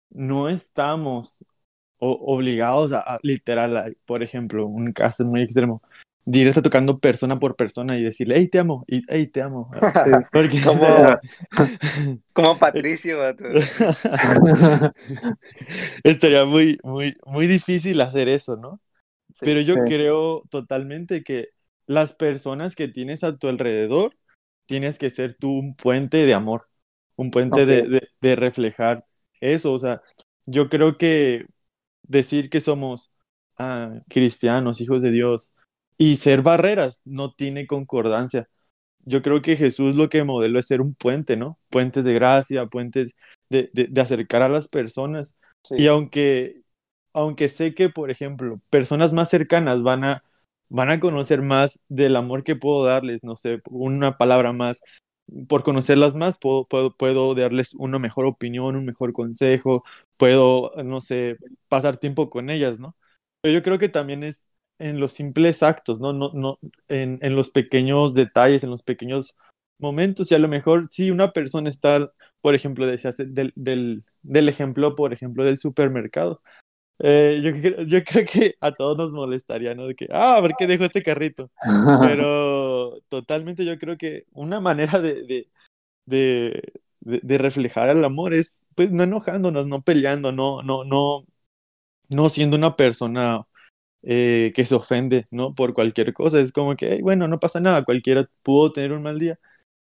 [0.09, 1.45] no estamos
[1.99, 5.83] obligados a, literal, por ejemplo, un caso muy extremo,
[6.25, 9.71] de tocando persona por persona y decirle, hey, te amo, y hey, te amo.
[10.33, 10.87] Porque, como,
[12.33, 13.19] como Patricio.
[16.03, 18.81] Estaría muy, muy, muy difícil hacer eso, ¿no?
[19.41, 21.51] Pero yo creo totalmente que
[21.87, 24.17] las personas que tienes a tu alrededor,
[24.67, 26.69] tienes que ser tú un puente de amor,
[27.17, 29.05] un puente de, de, reflejar
[29.41, 29.73] eso.
[29.73, 30.03] O sea,
[30.47, 31.47] yo creo que
[32.03, 33.11] decir que somos
[33.59, 35.51] ah, cristianos, hijos de Dios,
[35.99, 38.49] y ser barreras no tiene concordancia.
[39.07, 41.59] Yo creo que Jesús lo que modeló es ser un puente, ¿no?
[41.69, 43.15] Puentes de gracia, puentes
[43.51, 45.35] de, de, acercar a las personas.
[45.71, 46.63] Y aunque,
[47.15, 50.25] aunque sé que, por ejemplo, personas más cercanas van a,
[50.69, 54.83] van a conocer más del amor que puedo darles, no sé, una palabra más,
[55.49, 59.85] por conocerlas más, puedo, puedo, puedo darles una mejor opinión, un mejor consejo,
[60.17, 62.97] puedo, no sé, pasar tiempo con ellas, ¿no?
[63.41, 64.49] Pero yo creo que también es
[64.79, 66.13] en los simples actos, ¿no?
[66.13, 69.35] no, no en, en los pequeños detalles, en los pequeños
[69.79, 74.97] momentos, y a lo mejor si una persona está, por ejemplo, del, del, del ejemplo,
[74.97, 76.39] por ejemplo, del supermercado,
[77.01, 79.87] eh, yo, yo, creo que a todos nos molestaría, ¿no?
[79.87, 81.51] De que, ah, ¿por qué dejó este carrito?
[82.01, 85.49] Pero totalmente yo creo que una manera de, de,
[86.07, 86.63] de,
[87.01, 91.25] de, reflejar el amor es, pues, no enojándonos, no peleando, no, no, no,
[92.09, 93.47] no siendo una persona
[94.03, 95.55] eh, que se ofende, ¿no?
[95.55, 96.39] Por cualquier cosa.
[96.39, 99.39] Es como que, bueno, no pasa nada, cualquiera pudo tener un mal día.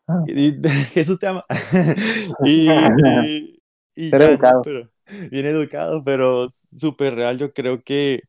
[0.07, 0.23] Ah.
[0.27, 0.55] Y,
[0.93, 1.43] Jesús te ama.
[2.43, 3.61] y,
[3.95, 4.89] y, pero,
[5.31, 7.37] bien educado, pero súper real.
[7.37, 8.23] Yo creo que,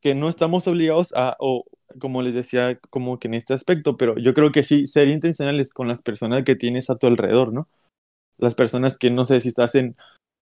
[0.00, 1.64] que no estamos obligados a, o
[2.00, 5.70] como les decía, como que en este aspecto, pero yo creo que sí, ser intencionales
[5.72, 7.68] con las personas que tienes a tu alrededor, ¿no?
[8.38, 9.96] Las personas que no sé si estás en,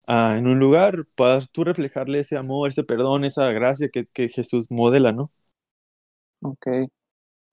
[0.07, 4.29] ah, en un lugar, puedas tú reflejarle ese amor, ese perdón, esa gracia que, que
[4.29, 5.31] Jesús modela, ¿no?
[6.41, 6.67] Ok.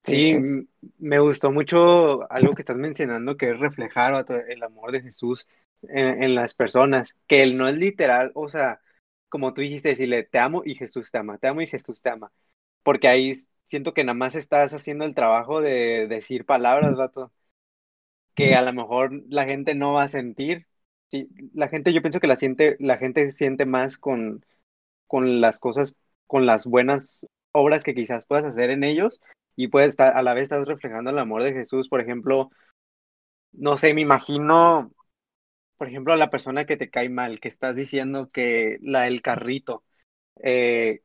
[0.04, 0.34] Sí,
[0.98, 5.46] me gustó mucho algo que estás mencionando, que es reflejar el amor de Jesús
[5.82, 8.80] en, las personas, que él no es literal, o sea,
[9.28, 12.10] como tú dijiste, decirle, te amo y Jesús te ama, te amo y Jesús te
[12.10, 12.32] ama,
[12.82, 17.32] porque ahí siento que nada más estás haciendo el trabajo de decir palabras, vato,
[18.34, 20.66] que a lo mejor la gente no va a sentir.
[21.08, 24.44] Sí, la gente, yo pienso que la siente, la gente siente más con,
[25.06, 29.20] con las cosas, con las buenas obras que quizás puedas hacer en ellos
[29.56, 32.50] y puedes a la vez estás reflejando el amor de Jesús, por ejemplo,
[33.52, 34.92] no sé, me imagino
[35.80, 39.82] por ejemplo, la persona que te cae mal, que estás diciendo que la del carrito,
[40.42, 41.02] eh,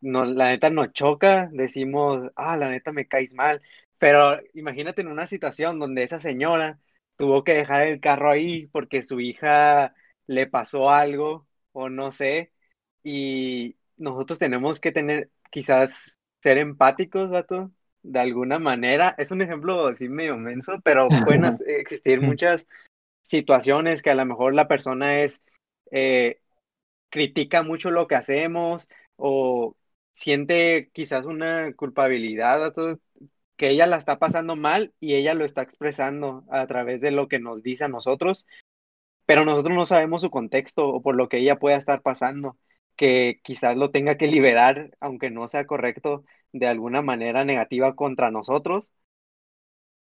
[0.00, 3.62] no, la neta nos choca, decimos, ah, la neta me caes mal,
[3.98, 6.78] pero imagínate en una situación donde esa señora
[7.16, 9.92] tuvo que dejar el carro ahí porque su hija
[10.28, 12.52] le pasó algo o no sé,
[13.02, 17.72] y nosotros tenemos que tener, quizás ser empáticos, vato,
[18.04, 19.16] de alguna manera.
[19.18, 22.68] Es un ejemplo así medio menso, pero pueden existir muchas
[23.26, 25.42] situaciones que a lo mejor la persona es,
[25.90, 26.40] eh,
[27.10, 29.76] critica mucho lo que hacemos o
[30.12, 32.74] siente quizás una culpabilidad
[33.56, 37.28] que ella la está pasando mal y ella lo está expresando a través de lo
[37.28, 38.46] que nos dice a nosotros,
[39.26, 42.58] pero nosotros no sabemos su contexto o por lo que ella pueda estar pasando,
[42.96, 48.30] que quizás lo tenga que liberar, aunque no sea correcto, de alguna manera negativa contra
[48.30, 48.92] nosotros,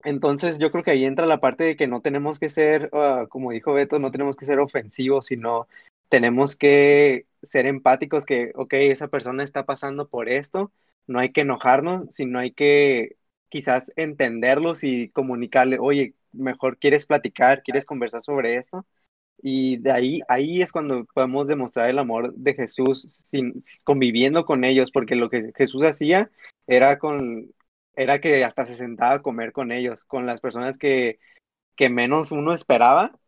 [0.04, 3.26] entonces yo creo que ahí entra la parte de que no tenemos que ser, ah,
[3.28, 5.68] como dijo Beto, no tenemos que ser ofensivos, sino
[6.08, 10.72] tenemos que ser empáticos que, ok, esa persona está pasando por esto,
[11.06, 13.16] no hay que enojarnos, sino hay que
[13.48, 18.86] quizás entenderlos y comunicarle, oye, mejor quieres platicar, quieres conversar sobre esto.
[19.42, 24.64] Y de ahí, ahí es cuando podemos demostrar el amor de Jesús sin, conviviendo con
[24.64, 26.30] ellos, porque lo que Jesús hacía
[26.66, 27.52] era con,
[27.94, 31.18] era que hasta se sentaba a comer con ellos, con las personas que,
[31.76, 33.18] que menos uno esperaba.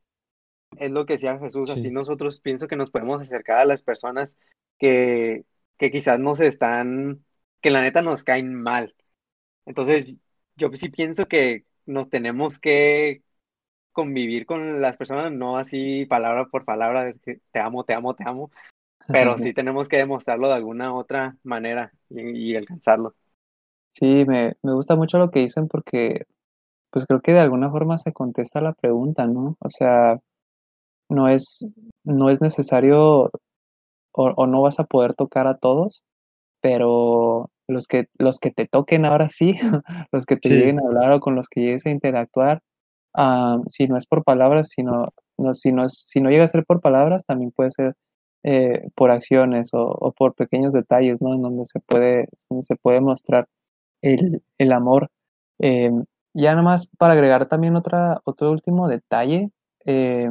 [0.79, 4.39] Es lo que decía Jesús, así nosotros pienso que nos podemos acercar a las personas
[4.79, 5.45] que,
[5.79, 7.25] que quizás nos están,
[7.61, 8.95] que la neta nos caen mal.
[9.67, 10.15] Entonces,
[10.57, 13.23] yo sí pienso que nos tenemos que
[13.93, 18.25] convivir con las personas, no así palabra por palabra, de te amo, te amo, te
[18.25, 18.51] amo,
[19.07, 23.15] pero sí tenemos que demostrarlo de alguna otra manera y, y alcanzarlo.
[23.95, 26.27] Sí, me, me gusta mucho lo que dicen porque
[26.91, 29.57] pues creo que de alguna forma se contesta la pregunta, ¿no?
[29.61, 30.21] O sea,
[31.09, 33.31] no es, no es necesario
[34.13, 36.05] o, o no vas a poder tocar a todos,
[36.61, 39.55] pero los que, los que te toquen ahora sí,
[40.13, 40.55] los que te Sí.
[40.57, 42.61] lleguen a hablar o con los que llegues a interactuar,
[43.15, 46.49] ah, si no es por palabras, sino, no, si, no es, si no llega a
[46.49, 47.95] ser por palabras, también puede ser
[48.45, 51.35] eh, por acciones o, o por pequeños detalles, ¿no?
[51.35, 53.49] En donde se puede, donde se puede mostrar
[54.05, 55.11] el, el amor.
[55.61, 55.93] Eh,
[56.35, 59.51] ya nada más para agregar también otra, otro último detalle,
[59.87, 60.31] eh,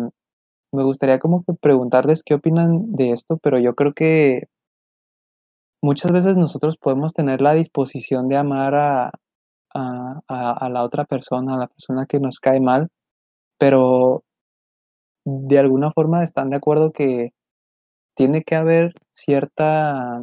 [0.73, 4.47] me gustaría como que preguntarles qué opinan de esto, pero yo creo que
[5.83, 9.12] muchas veces nosotros podemos tener la disposición de amar a,
[9.75, 12.89] a, a, a la otra persona, a la persona que nos cae mal,
[13.59, 14.23] pero
[15.25, 17.31] de alguna forma están de acuerdo que
[18.15, 20.21] tiene que haber cierta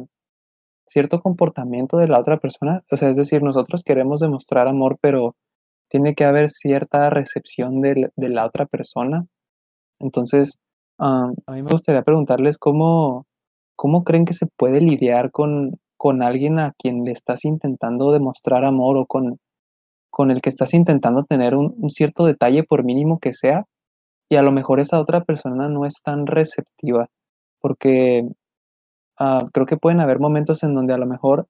[0.91, 5.35] cierto comportamiento de la otra persona, o sea, es decir, nosotros queremos demostrar amor, pero
[5.89, 9.25] tiene que haber cierta recepción de, de la otra persona.
[9.99, 10.57] Entonces,
[10.97, 13.25] a mí me gustaría preguntarles cómo,
[13.75, 18.65] cómo creen que se puede lidiar con, con alguien a quien le estás intentando demostrar
[18.65, 19.39] amor o con,
[20.09, 23.65] con el que estás intentando tener un cierto detalle por mínimo que sea,
[24.29, 27.07] y a lo mejor esa otra persona no es tan receptiva,
[27.59, 28.27] porque
[29.19, 31.47] uh, creo que pueden haber momentos en donde a lo mejor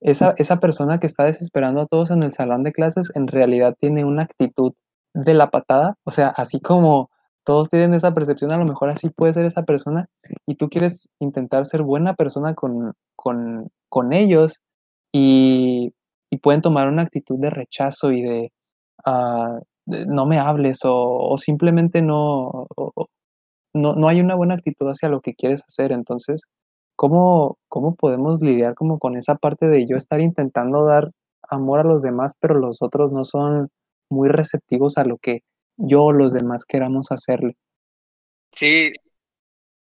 [0.00, 3.74] esa, esa persona que está desesperando a todos en el salón de clases en realidad
[3.78, 4.74] tiene una actitud
[5.14, 7.10] de la patada, o sea, así como
[7.44, 10.08] todos tienen esa percepción, a lo mejor así puede ser esa persona
[10.46, 14.62] y tú quieres intentar ser buena persona con, con, con ellos
[15.12, 15.94] y,
[16.30, 18.52] y, pueden tomar una actitud de rechazo y de,
[19.06, 23.06] uh, de no me hables o, o simplemente no, o,
[23.74, 25.92] no, no hay una buena actitud hacia lo que quieres hacer.
[25.92, 26.46] Entonces,
[26.96, 31.12] ¿cómo, ¿cómo podemos lidiar como con esa parte de yo estar intentando dar
[31.48, 33.70] amor a los demás, pero los otros no son
[34.10, 35.42] muy receptivos a lo que
[35.76, 37.56] yo o los demás queramos hacerle?
[38.52, 38.92] Sí,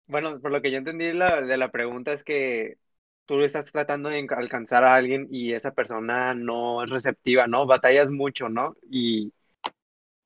[0.08, 2.78] bueno, por lo que yo entendí la, de la pregunta es que
[3.26, 7.66] tú estás tratando de alcanzar a alguien y esa persona no es receptiva, ¿no?
[7.68, 8.76] Batallas mucho, ¿no?
[8.90, 9.34] Y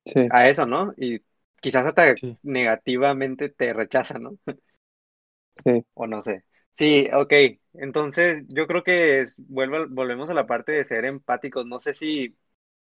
[0.06, 0.30] sí.
[0.30, 0.94] a eso, ¿no?
[0.98, 1.22] Y
[1.62, 2.38] quizás hasta Sí.
[2.42, 4.38] negativamente te rechaza, ¿no?
[5.64, 5.84] Sí.
[5.96, 6.44] O no sé.
[6.76, 7.34] Sí, ok.
[7.76, 11.66] Entonces, yo creo que es, vuelvo, volvemos a la parte de ser empáticos.
[11.66, 12.36] No sé si,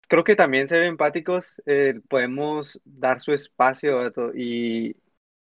[0.09, 4.97] creo que también ser empáticos eh, podemos dar su espacio a to- y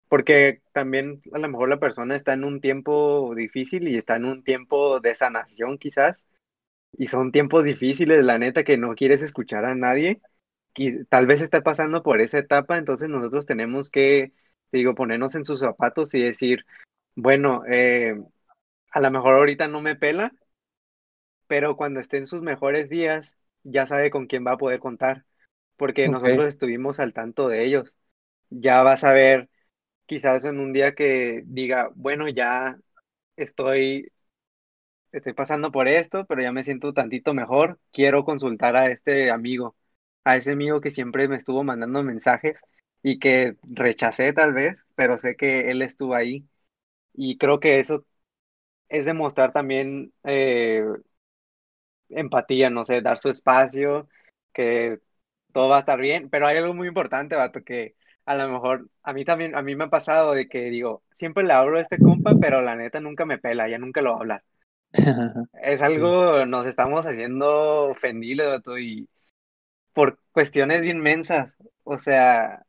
[0.08, 4.26] porque también a lo mejor la persona está en un tiempo difícil y está en
[4.26, 6.26] un tiempo de sanación quizás.
[6.96, 10.20] Y son tiempos difíciles, la neta, que no quieres escuchar a nadie.
[10.76, 14.32] Y tal vez está pasando por esa etapa, entonces nosotros tenemos que,
[14.72, 16.66] digo, ponernos en sus zapatos y decir,
[17.16, 18.14] bueno, eh,
[18.92, 20.32] a lo mejor ahorita no me pela,
[21.46, 25.24] pero cuando esté en sus mejores días, ya sabe con quién va a poder contar,
[25.76, 27.94] porque nosotros estuvimos al tanto de ellos.
[28.50, 29.50] Ya vas a ver,
[30.06, 32.78] quizás en un día que diga, bueno, ya
[33.36, 34.12] estoy,
[35.12, 39.76] estoy pasando por esto, pero ya me siento tantito mejor, quiero consultar a este amigo,
[40.24, 42.60] a ese amigo que siempre me estuvo mandando mensajes
[43.02, 46.46] y que rechacé tal vez, pero sé que él estuvo ahí.
[47.14, 48.06] Y creo que eso
[48.88, 50.84] es demostrar también eh,
[52.08, 54.08] empatía, no sé, dar su espacio,
[54.52, 55.00] que
[55.52, 57.96] todo va a estar bien, pero hay algo muy importante, vato, que
[58.26, 61.44] a lo mejor a mí también, a mí me ha pasado de que digo, siempre
[61.44, 64.16] le hablo a este compa, pero la neta nunca me pela, ya nunca lo va
[64.16, 64.44] a hablar.
[65.52, 69.08] Es algo, nos estamos haciendo ofendibles, vato, y
[69.94, 72.66] por cuestiones inmensas, o sea,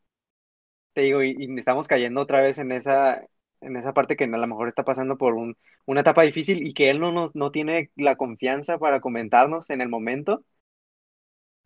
[0.94, 3.24] te digo, y, y estamos cayendo otra vez en esa,
[3.62, 6.74] en esa parte que a lo mejor está pasando por un, una etapa difícil y
[6.74, 10.43] que él no, nos, no tiene la confianza para comentarnos en el momento,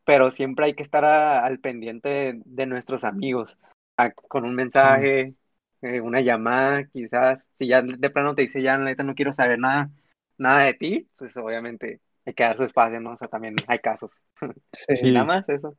[0.05, 3.59] pero siempre hay que estar a- al pendiente de, de nuestros amigos,
[3.97, 5.35] a- con un mensaje,
[5.81, 9.59] eh, una llamada, quizás, si ya de plano te dice, ya neta no quiero saber
[9.59, 9.91] nada,
[10.37, 13.11] nada de ti, pues obviamente hay que dar su espacio, ¿no?
[13.11, 14.11] O sea, también hay casos.
[14.73, 14.95] Sí.
[15.01, 15.25] nada Sí.
[15.25, 15.77] más eso.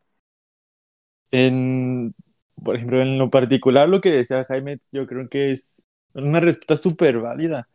[1.30, 2.14] En,
[2.62, 5.72] por ejemplo, en lo particular, lo que decía Jaime, yo creo que es
[6.14, 7.68] una respuesta súper válida.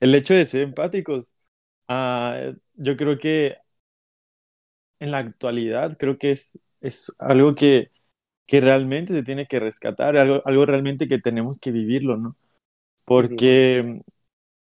[0.00, 1.34] El hecho de ser empáticos,
[1.88, 3.58] ah, yo creo que
[5.00, 7.90] en la actualidad, creo que es, es algo que,
[8.46, 12.36] que realmente se tiene que rescatar, algo, algo realmente que tenemos que vivirlo, ¿no?
[13.04, 14.02] Porque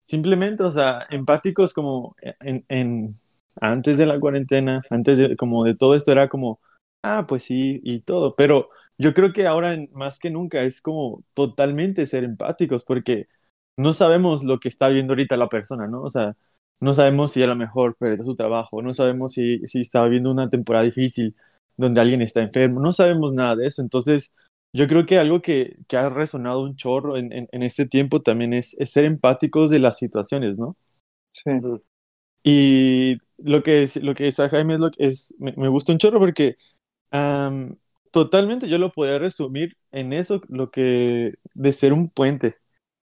[0.04, 3.20] simplemente, o sea, empáticos como en, en
[3.60, 6.60] antes de la cuarentena, antes de, como de todo esto, era como
[7.02, 11.24] ah, pues sí, y todo, pero yo creo que ahora más que nunca es como
[11.34, 13.28] totalmente ser empáticos porque
[13.76, 16.02] no sabemos lo que está viendo ahorita la persona, ¿no?
[16.02, 16.36] O sea,
[16.80, 20.30] no sabemos si a lo mejor perdió su trabajo, no sabemos si, si está viendo
[20.30, 21.36] una temporada difícil
[21.76, 23.82] donde alguien está enfermo, no sabemos nada de eso.
[23.82, 24.32] Entonces,
[24.72, 28.52] yo creo que algo que, que ha resonado un chorro en, en, este tiempo también
[28.52, 30.76] es, es, ser empáticos de las situaciones, ¿no?
[31.32, 31.50] Sí.
[32.42, 35.98] Y lo que, lo que dice Jaime es lo que es, me, me gusta un
[35.98, 36.56] chorro porque
[38.14, 42.56] totalmente yo lo podría resumir en eso, lo que de ser un puente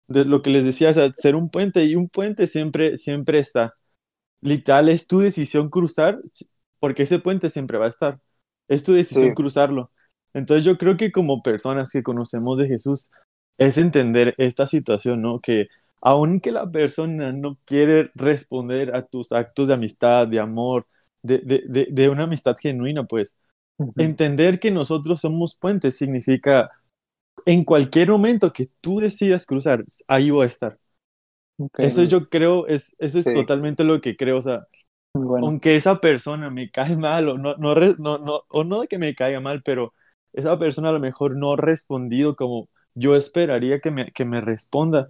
[0.09, 3.39] de lo que les decía, o sea, ser un puente y un puente siempre, siempre
[3.41, 3.75] está.
[4.43, 6.21] Literal, es tu decisión cruzar,
[6.81, 8.21] porque ese puente siempre va a estar.
[8.69, 9.35] Es tu decisión Sí.
[9.35, 9.91] cruzarlo.
[10.35, 13.11] Entonces yo creo que como personas que conocemos de Jesús,
[13.59, 15.41] es entender esta situación, ¿no?
[15.41, 15.69] Que
[16.03, 20.87] aunque la persona no quiere responder a tus actos de amistad, de amor,
[21.23, 23.35] de, de, de, de una amistad genuina, pues
[23.97, 26.71] entender que nosotros somos puentes significa
[27.47, 30.79] en cualquier momento que tú decidas cruzar, ahí voy a estar.
[31.59, 31.89] Okay.
[31.89, 33.31] Eso yo creo, es, eso es Sí.
[33.31, 34.67] totalmente lo que creo, o sea,
[35.15, 35.49] bueno.
[35.49, 38.99] aunque esa persona me cae mal o no, no, no, no, o no de que
[38.99, 39.95] me caiga mal, pero
[40.33, 44.41] esa persona a lo mejor no ha respondido como yo esperaría que me, que me
[44.41, 45.09] responda,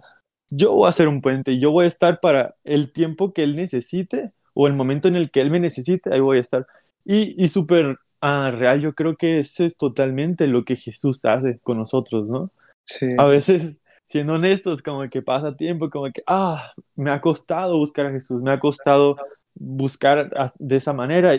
[0.49, 3.43] yo voy a ser un puente y yo voy a estar para el tiempo que
[3.43, 6.67] él necesite o el momento en el que él me necesite, ahí voy a estar.
[7.05, 11.59] Y, y súper ah, real, yo creo que ese es totalmente lo que Jesús hace
[11.59, 12.51] con nosotros, ¿no?
[12.83, 13.07] Sí.
[13.17, 18.07] a veces, siendo honestos, como que pasa tiempo, como que, ah, me ha costado buscar
[18.07, 19.17] a Jesús, me ha costado
[19.55, 21.33] buscar a- de esa manera,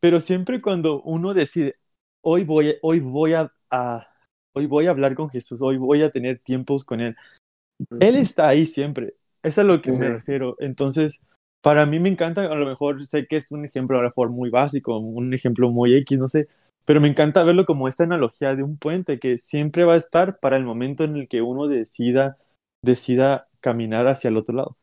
[0.00, 1.76] pero siempre cuando uno decide,
[2.22, 4.06] hoy voy, hoy voy a, a-
[4.54, 7.16] hoy voy a hablar con Jesús, hoy voy a tener tiempos con Él,
[8.00, 9.98] Él está ahí siempre, eso es a lo que Sí.
[10.00, 11.20] me refiero, entonces...
[11.60, 14.30] Para mí me encanta, a lo mejor sé que es un ejemplo a lo mejor
[14.30, 16.48] muy básico, un ejemplo muy X, no sé,
[16.84, 20.38] pero me encanta verlo como esta analogía de un puente que siempre va a estar
[20.40, 22.38] para el momento en el que uno decida,
[22.82, 24.78] decida caminar hacia el otro lado.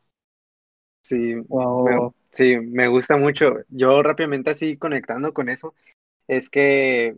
[1.01, 1.75] Sí, Wow.
[1.83, 3.57] me, sí, me gusta mucho.
[3.69, 5.75] Yo rápidamente así conectando con eso,
[6.27, 7.15] es que,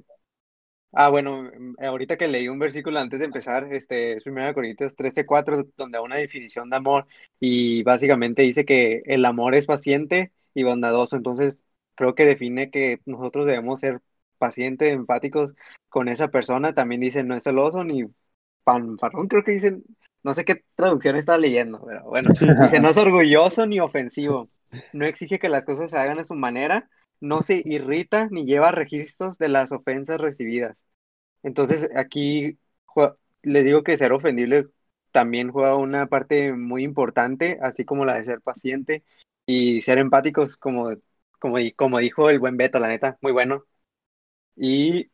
[0.93, 4.95] ah, bueno, mm, ahorita que leí un versículo antes de empezar, este, es 1 Corintios
[4.95, 7.07] 13:4, donde da una definición de amor
[7.39, 11.15] y básicamente dice que el amor es paciente y bondadoso.
[11.15, 11.65] Entonces,
[11.95, 14.01] creo que define que nosotros debemos ser
[14.37, 15.53] pacientes, empáticos
[15.89, 16.73] con esa persona.
[16.73, 18.05] También dice no es celoso ni
[18.65, 19.83] fanfarrón, creo que dicen,
[20.23, 22.31] no sé qué traducción está leyendo, pero bueno.
[22.61, 24.49] Dice, no es orgulloso ni ofensivo,
[24.91, 26.89] no exige que las cosas se hagan a su manera,
[27.21, 30.77] no se irrita ni lleva registros de las ofensas recibidas.
[31.43, 32.57] Entonces, aquí
[33.43, 34.67] les digo que ser ofendible
[35.11, 39.03] también juega una parte muy importante, así como la de ser paciente
[39.45, 40.91] y ser empáticos, como,
[41.39, 43.63] como, di- como dijo el buen Beto, la neta, muy bueno.
[44.55, 45.11] Y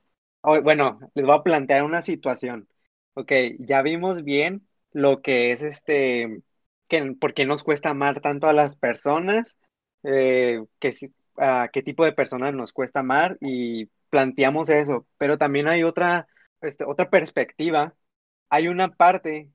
[0.63, 2.67] bueno, les voy a plantear una situación.
[3.13, 6.41] Ok, ya vimos bien lo que es este,
[6.87, 9.57] que, por qué nos cuesta amar tanto a las personas,
[10.03, 10.91] eh, que,
[11.37, 16.27] a qué tipo de personas nos cuesta amar y planteamos eso, pero también hay otra,
[16.61, 17.95] este, otra perspectiva.
[18.49, 19.51] Hay una parte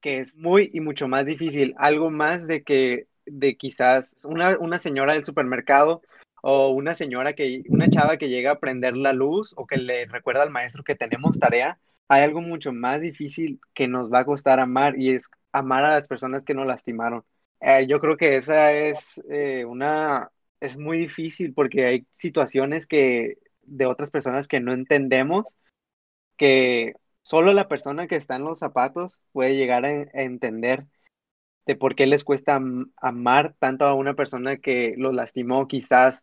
[0.00, 4.78] que es muy y mucho más difícil, algo más de que, de quizás una, una
[4.78, 6.02] señora del supermercado
[6.42, 10.06] o una señora que, una chava que llega a prender la luz o que le
[10.06, 11.78] recuerda al maestro que tenemos tarea,
[12.08, 15.94] hay algo mucho más difícil que nos va a costar amar y es amar a
[15.94, 17.24] las personas que nos lastimaron.
[17.60, 20.30] Eh, yo creo que esa es eh, una,
[20.62, 25.58] es muy difícil porque hay situaciones que de otras personas que no entendemos,
[26.36, 30.86] que solo la persona que está en los zapatos puede llegar a, entender
[31.66, 36.22] de por qué les cuesta am- amar tanto a una persona que los lastimó, quizás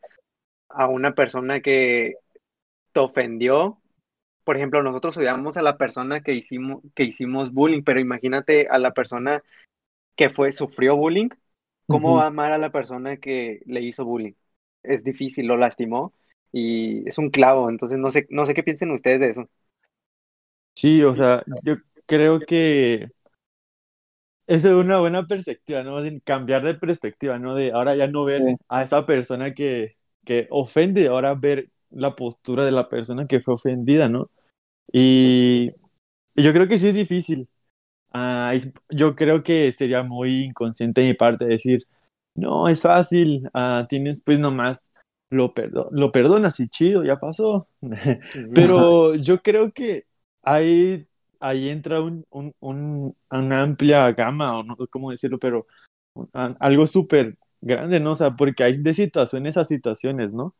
[0.69, 2.15] a una persona que
[2.93, 3.81] te ofendió.
[4.45, 8.79] Por ejemplo, nosotros odiamos a la persona que hicimos, que hicimos bullying, pero imagínate a
[8.79, 9.43] la persona
[10.15, 11.29] que fue, sufrió bullying,
[11.89, 12.15] ¿cómo Ujú.
[12.15, 14.33] va a amar a la persona que le hizo bullying?
[14.83, 16.13] Es difícil, lo lastimó
[16.53, 19.49] y es un clavo, entonces no sé, no sé qué piensen ustedes de eso.
[20.75, 21.75] Sí, o sea, yo
[22.05, 23.09] creo que
[24.47, 26.01] eso es una buena perspectiva, ¿no?
[26.01, 27.53] Bien cambiar de perspectiva, ¿no?
[27.55, 28.55] De ahora ya no ver Sí.
[28.67, 33.53] a esta persona que, que ofende, ahora ver la postura de la persona que fue
[33.55, 34.31] ofendida, ¿no?
[34.93, 35.71] Y,
[36.35, 37.49] y yo creo que sí es difícil.
[38.11, 41.85] Ah, y yo creo que sería muy inconsciente de mi parte decir,
[42.35, 44.89] no, es fácil, ah, tienes pues nomás,
[45.29, 47.67] lo, perdo lo perdonas y chido, ya pasó.
[48.53, 50.05] Pero yo creo que
[50.41, 51.07] ahí,
[51.39, 55.67] ahí entra un, un, un- una amplia gama, o no sé cómo decirlo, pero
[56.59, 58.11] algo súper grande, ¿no?
[58.13, 60.55] O sea, porque hay de situaciones a situaciones, ¿no?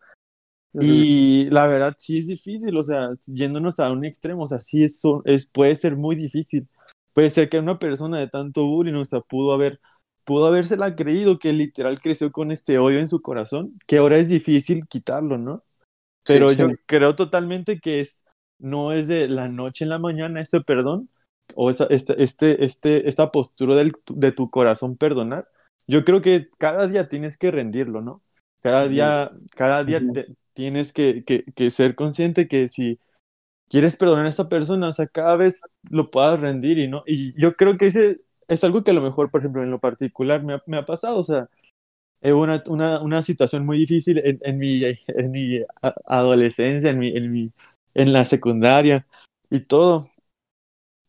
[0.80, 4.84] Y la verdad sí es difícil, o sea, yéndonos a un extremo, o sea, sí
[4.84, 6.68] es, es, puede ser muy difícil.
[7.20, 9.82] Puede ser que una persona de tanto bullying, o sea, pudo haber,
[10.24, 14.30] pudo habérsela creído que literal creció con este odio en su corazón, que ahora es
[14.30, 15.66] difícil quitarlo, ¿no?
[16.26, 18.24] Pero yo creo totalmente que es,
[18.58, 21.10] no es de la noche en la mañana este perdón,
[21.56, 25.50] o esa, este, este, este, esta postura del, de tu corazón perdonar.
[25.88, 28.22] Yo creo que cada día tienes que rendirlo, ¿no?
[28.62, 30.02] Cada día, cada día
[30.54, 32.98] tienes que, que, que, ser consciente que si
[33.70, 37.04] quieres perdonar a esta persona, o sea, cada vez lo puedas rendir y no.
[37.06, 39.80] Y yo creo que ese es algo que a lo mejor, por ejemplo, en lo
[39.80, 41.50] particular me ha, me ha pasado, o sea,
[42.22, 45.62] es una, una, una, situación muy difícil en, en mi, en mi
[46.06, 47.52] adolescencia, en, mi, en, mi,
[47.96, 49.08] en la secundaria
[49.50, 50.10] y todo.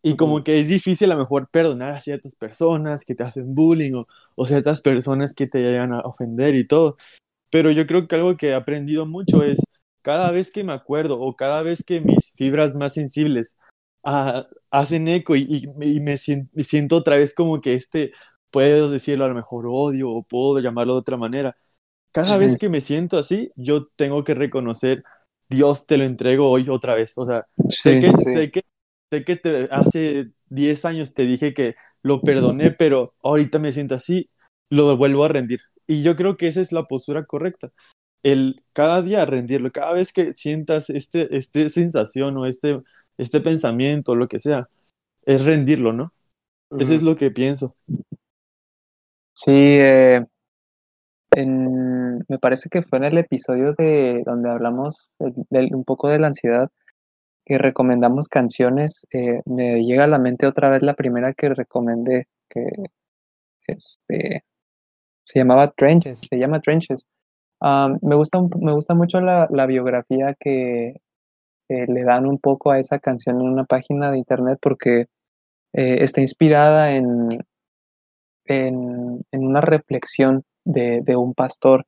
[0.02, 3.54] Y como que es difícil a lo mejor perdonar a ciertas personas que te hacen
[3.54, 6.96] bullying o, o ciertas personas que te llegan a ofender y todo.
[7.50, 9.58] Pero yo creo que algo que he aprendido mucho es
[10.02, 13.56] cada vez que me acuerdo o cada vez que mis fibras más sensibles
[14.04, 18.12] ah, hacen eco y, y, me, siento, otra vez como que este,
[18.50, 21.56] puedo decirlo a lo mejor odio o puedo llamarlo de otra manera.
[22.12, 25.04] Cada vez que me siento así, yo tengo que reconocer,
[25.48, 27.12] Dios te lo entrego hoy otra vez.
[27.14, 28.64] O sea, sé, que, sé que,
[29.12, 33.94] sé que te, hace 10 años te dije que lo perdoné, pero ahorita me siento
[33.94, 34.28] así,
[34.70, 35.60] lo vuelvo a rendir.
[35.86, 37.72] Y yo creo que esa es la postura correcta.
[38.22, 42.80] El cada día rendirlo, cada vez que sientas este, este sensación o este,
[43.18, 44.68] este pensamiento, lo que sea,
[45.24, 46.12] es rendirlo, ¿no?
[46.78, 47.74] Eso es lo que pienso.
[49.32, 50.24] Sí, eh,
[51.36, 56.68] me parece que fue en el episodio de donde hablamos un poco de la ansiedad
[57.44, 59.06] que recomendamos canciones.
[59.12, 62.64] Eh, me llega a la mente otra vez la primera que recomendé, que
[63.66, 64.44] este,
[65.24, 67.06] se llamaba Trenches, se llama Trenches.
[67.60, 71.00] Me, gusta, me gusta mucho la, biografía que
[71.68, 75.06] le dan un poco a esa canción en una página de internet porque
[75.72, 77.28] eh, está inspirada en,
[78.46, 81.86] en, una reflexión de, un pastor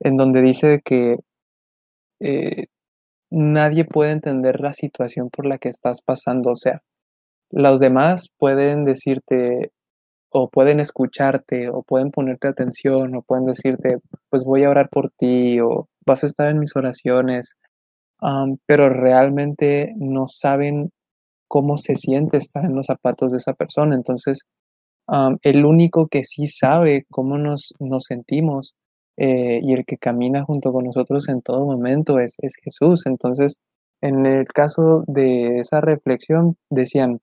[0.00, 1.16] en donde dice que
[2.20, 2.66] eh,
[3.30, 6.50] nadie puede entender la situación por la que estás pasando.
[6.50, 6.82] O sea,
[7.50, 9.72] los demás pueden decirte,
[10.38, 13.96] o pueden escucharte o pueden ponerte atención o pueden decirte,
[14.28, 17.56] pues voy a orar por ti o vas a estar en mis oraciones,
[18.66, 20.90] pero realmente no saben
[21.48, 23.94] cómo se siente estar en los zapatos de esa persona.
[23.94, 24.40] Entonces,
[25.40, 28.74] el único que sí sabe cómo nos, nos sentimos
[29.16, 33.06] eh, y el que camina junto con nosotros en todo momento es, es Jesús.
[33.06, 33.62] Entonces,
[34.02, 37.20] en el caso de esa reflexión, decían,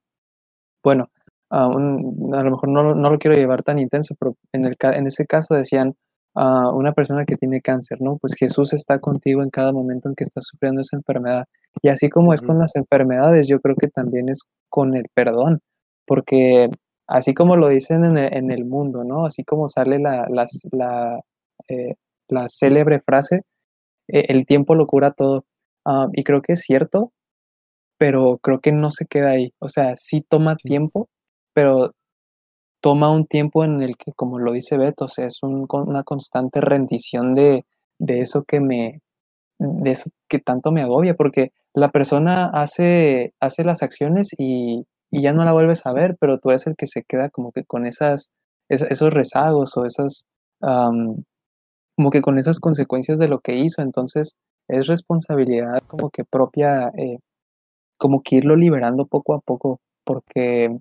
[0.83, 1.11] bueno,
[1.53, 5.25] a lo mejor no, no, lo quiero llevar tan intenso, pero en, el, en ese
[5.25, 5.95] caso decían
[6.35, 8.17] a una persona que tiene cáncer, ¿no?
[8.17, 11.45] Pues Jesús está contigo en cada momento en que estás sufriendo esa enfermedad.
[11.81, 15.59] Y así como es con las enfermedades, yo creo que también es con el perdón,
[16.07, 16.69] porque
[17.07, 19.25] así como lo dicen en el, en el mundo, ¿no?
[19.25, 21.19] Así como sale la, la, la,
[21.69, 21.95] eh,
[22.29, 23.43] la célebre frase,
[24.07, 25.45] e, el tiempo lo cura todo.
[25.85, 27.11] Ah, y creo que es cierto,
[27.97, 29.53] pero creo que no se queda ahí.
[29.59, 31.09] O sea, sí toma tiempo,
[31.53, 31.91] pero
[32.81, 36.61] toma un tiempo en el que, como lo dice Beto, o sea, es una constante
[36.61, 37.65] rendición de,
[37.99, 39.01] de eso que me,
[39.59, 45.21] de eso que tanto me agobia, porque la persona hace, hace las acciones y, y
[45.21, 47.63] ya no la vuelves a ver, pero tú eres el que se queda como que
[47.65, 48.31] con esas,
[48.67, 50.25] esos rezagos o esas,
[50.59, 54.37] como que con esas consecuencias de lo que hizo, entonces
[54.67, 57.19] es responsabilidad como que propia, eh,
[57.97, 60.75] como que irlo liberando poco a poco, porque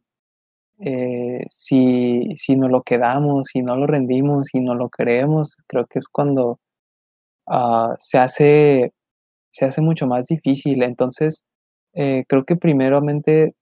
[0.84, 5.86] eh, si, si no lo quedamos, si no lo rendimos, si no lo creemos, creo
[5.86, 6.58] que es cuando
[7.46, 8.92] ah, se, hace,
[9.52, 10.82] se hace mucho más difícil.
[10.82, 11.44] Entonces,
[11.94, 13.54] eh, creo que primeramente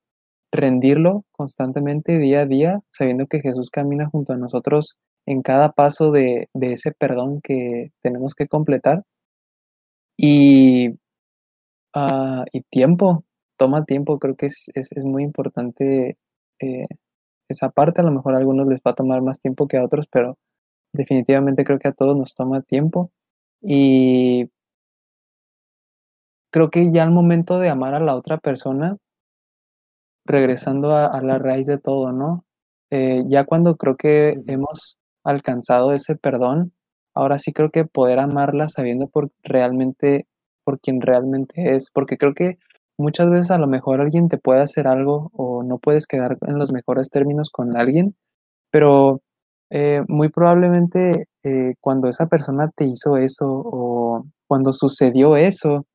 [0.52, 6.12] rendirlo constantemente día a día, sabiendo que Jesús camina junto a nosotros en cada paso
[6.12, 9.04] de, ese perdón que tenemos que completar.
[10.16, 10.98] Y,
[11.94, 13.24] ah, y tiempo,
[13.56, 16.16] toma tiempo, creo que es, muy importante
[16.60, 16.86] eh,
[17.52, 18.00] esa parte.
[18.00, 20.38] A lo mejor a algunos les va a tomar más tiempo que a otros, pero
[20.92, 23.10] definitivamente creo que a todos nos toma tiempo.
[23.62, 24.50] Y
[26.50, 28.96] creo que ya al momento de amar a la otra persona,
[30.24, 32.44] regresando a, la raíz de todo, ¿no?
[32.90, 36.72] Eh, ya cuando creo que hemos alcanzado ese perdón,
[37.14, 40.26] ahora sí creo que poder amarla sabiendo por realmente,
[40.64, 42.58] por quien realmente es, porque creo que
[43.00, 46.58] muchas veces a lo mejor alguien te puede hacer algo o no puedes quedar en
[46.58, 48.16] los mejores términos con alguien,
[48.70, 49.22] pero
[49.70, 55.86] eh, muy probablemente eh, cuando esa persona te hizo eso o cuando sucedió eso,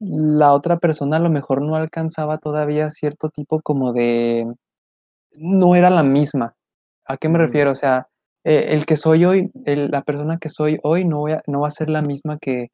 [0.00, 4.46] la otra persona a lo mejor no alcanzaba todavía cierto tipo como de...
[5.32, 6.54] no era la misma.
[7.06, 7.72] ¿A qué me refiero?
[7.72, 8.08] O sea,
[8.44, 11.68] eh, el que soy hoy, la persona que soy hoy no, voy a, no va
[11.68, 12.68] a ser la misma que,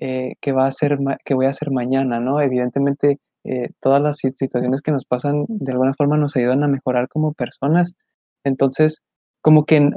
[0.00, 2.40] eh, que, va a ser que voy a ser mañana, ¿no?
[2.40, 7.08] Evidentemente, eh, todas las situaciones que nos pasan de alguna forma nos ayudan a mejorar
[7.08, 7.94] como personas.
[8.44, 9.02] Entonces,
[9.42, 9.90] como que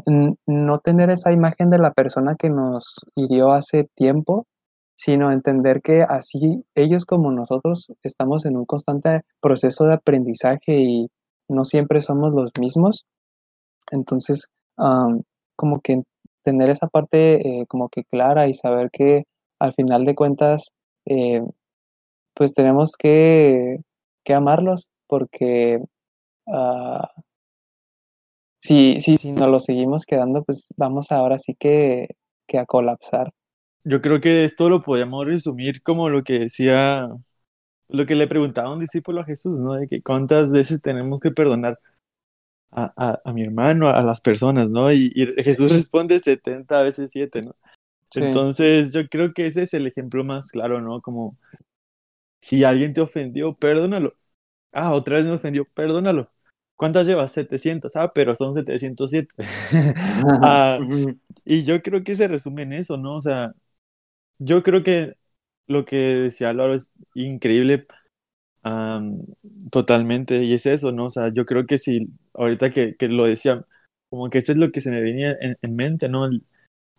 [0.48, 4.46] no tener esa imagen de la persona que nos hirió hace tiempo,
[4.96, 11.08] sino entender que así ellos como nosotros estamos en un constante proceso de aprendizaje y
[11.50, 13.06] no siempre somos los mismos.
[13.92, 14.48] Entonces,
[15.56, 16.04] como que
[16.44, 19.24] tener esa parte eh, como que clara y saber que
[19.62, 20.72] al final de cuentas,
[21.06, 21.42] eh,
[22.34, 23.78] pues tenemos que,
[24.24, 25.80] que amarlos porque
[26.46, 27.06] uh,
[28.58, 32.08] si, si, si nos lo seguimos quedando, pues vamos ahora sí que,
[32.48, 33.32] que a colapsar.
[33.84, 37.10] Yo creo que esto lo podemos resumir como lo que decía,
[37.88, 39.74] lo que le preguntaba un discípulo a Jesús, ¿no?
[39.74, 41.80] De que cuántas veces tenemos que perdonar
[42.72, 44.92] a, a, mi hermano, a las personas, ¿no?
[44.92, 47.56] Y, Jesús responde 70 veces 7, ¿no?
[48.16, 51.02] Entonces yo creo que ese es el ejemplo más claro, ¿no?
[51.02, 51.38] Como
[52.42, 54.16] si alguien te ofendió, perdónalo.
[54.72, 56.32] Ah, otra vez me ofendió, perdónalo.
[56.76, 57.32] ¿Cuántas llevas?
[57.32, 57.96] 700.
[57.96, 59.36] Ah, pero son 707.
[60.44, 60.80] ah,
[61.46, 63.18] y yo creo que se resume en eso, ¿no?
[63.18, 63.54] O sea,
[64.40, 65.16] yo creo que
[65.68, 67.86] lo que decía Álvaro es increíble
[69.72, 71.06] totalmente, y es eso, ¿no?
[71.06, 73.66] O sea, yo creo que si ahorita que, que lo decía,
[74.10, 76.26] como que eso es lo que se me venía en, en mente, ¿no?
[76.26, 76.44] El,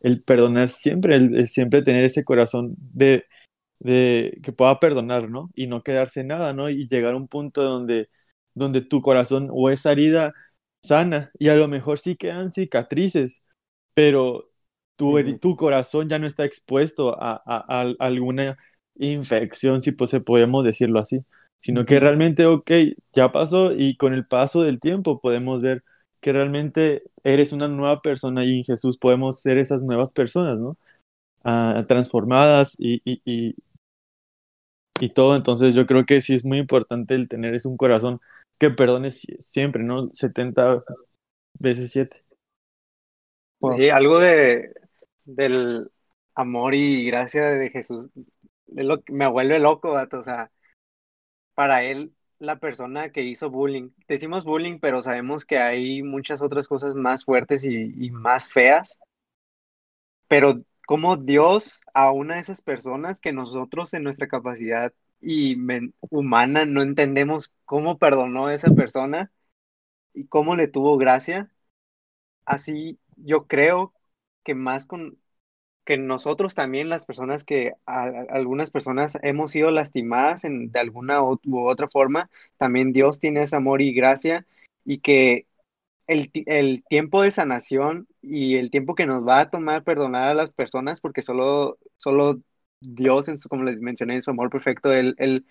[0.02, 3.24] el perdonar siempre, el, siempre tener ese corazón de,
[3.80, 5.50] de que pueda perdonar, ¿no?
[5.54, 6.70] Y no quedarse nada, ¿no?
[6.70, 8.08] Y llegar a un punto donde,
[8.54, 10.32] donde tu corazón o esa herida
[10.84, 13.42] sana, y a lo mejor sí quedan cicatrices,
[13.94, 14.50] pero
[14.96, 18.58] tu, tu corazón ya no está expuesto a, a, a alguna
[18.96, 21.24] infección, si pues, podemos decirlo así
[21.58, 22.70] sino que realmente, ok,
[23.12, 25.84] ya pasó y con el paso del tiempo podemos ver
[26.22, 30.78] que realmente eres una nueva persona y en Jesús podemos ser esas nuevas personas, ¿no?
[31.44, 33.56] Ah, transformadas y, y, y,
[35.00, 35.34] y, todo.
[35.36, 38.20] Entonces yo creo que sí es muy importante el tener es un corazón
[38.58, 40.08] que perdone siempre, ¿no?
[40.12, 40.84] 70
[41.58, 42.24] veces 7.
[43.76, 44.72] Sí, algo de,
[45.24, 45.90] del
[46.34, 48.10] amor y gracia de Jesús
[48.68, 50.50] lo me vuelve loco, o sea,
[51.54, 52.12] para él
[52.42, 53.90] la persona que hizo bullying.
[54.08, 58.98] Decimos bullying, pero sabemos que hay muchas otras cosas más fuertes y, más feas.
[60.28, 65.56] Pero como Dios a una de esas personas que nosotros en nuestra capacidad y
[66.10, 69.30] humana no entendemos cómo perdonó a esa persona
[70.14, 71.50] y cómo le tuvo gracia,
[72.44, 73.94] así yo creo
[74.44, 75.18] que más con
[75.84, 81.38] que nosotros también, las personas que algunas personas hemos sido lastimadas en, de alguna u
[81.68, 84.46] otra forma, también Dios tiene ese amor y gracia
[84.84, 85.46] y que
[86.06, 90.34] el, el, tiempo de sanación y el tiempo que nos va a tomar perdonar a
[90.34, 92.40] las personas, porque solo, solo
[92.80, 95.46] Dios, en su, como les mencioné, en su amor perfecto, Él, él,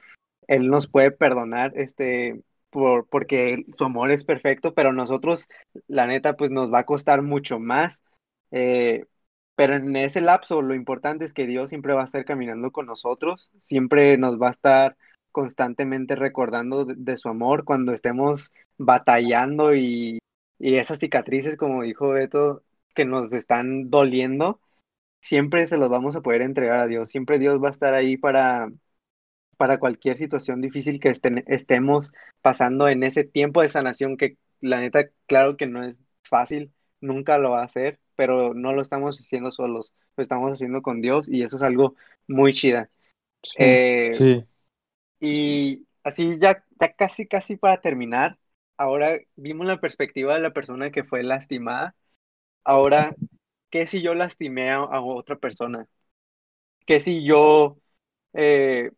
[0.48, 5.50] él nos puede perdonar, este, por, porque su amor es perfecto, pero nosotros,
[5.88, 8.04] la neta, pues nos va a costar mucho más.
[8.52, 9.06] Eh,
[9.56, 12.86] pero en ese lapso lo importante es que Dios siempre va a estar caminando con
[12.86, 14.98] nosotros, siempre nos va a estar
[15.32, 20.20] constantemente recordando de, su amor cuando estemos batallando y,
[20.60, 22.64] y, esas cicatrices, como dijo Beto,
[22.96, 24.60] que nos están doliendo,
[25.22, 28.18] siempre se los vamos a poder entregar a Dios, siempre Dios va a estar ahí
[28.18, 28.70] para,
[29.58, 31.14] para cualquier situación difícil que
[31.48, 36.74] estemos pasando en ese tiempo de sanación que la neta, claro que no es fácil,
[37.00, 41.02] nunca lo va a hacer, pero no lo estamos haciendo solos, lo estamos haciendo con
[41.02, 41.96] Dios y eso es algo
[42.28, 42.92] muy chida.
[43.42, 43.56] Sí.
[43.58, 44.46] Eh,
[45.20, 48.38] y así ya, ya casi, casi para terminar,
[48.78, 51.96] ahora vimos la perspectiva de la persona que fue lastimada.
[52.64, 53.16] Ahora,
[53.72, 55.88] ¿qué si yo lastimé a, otra persona?
[56.86, 57.80] ¿Qué si yo
[58.34, 58.92] eh,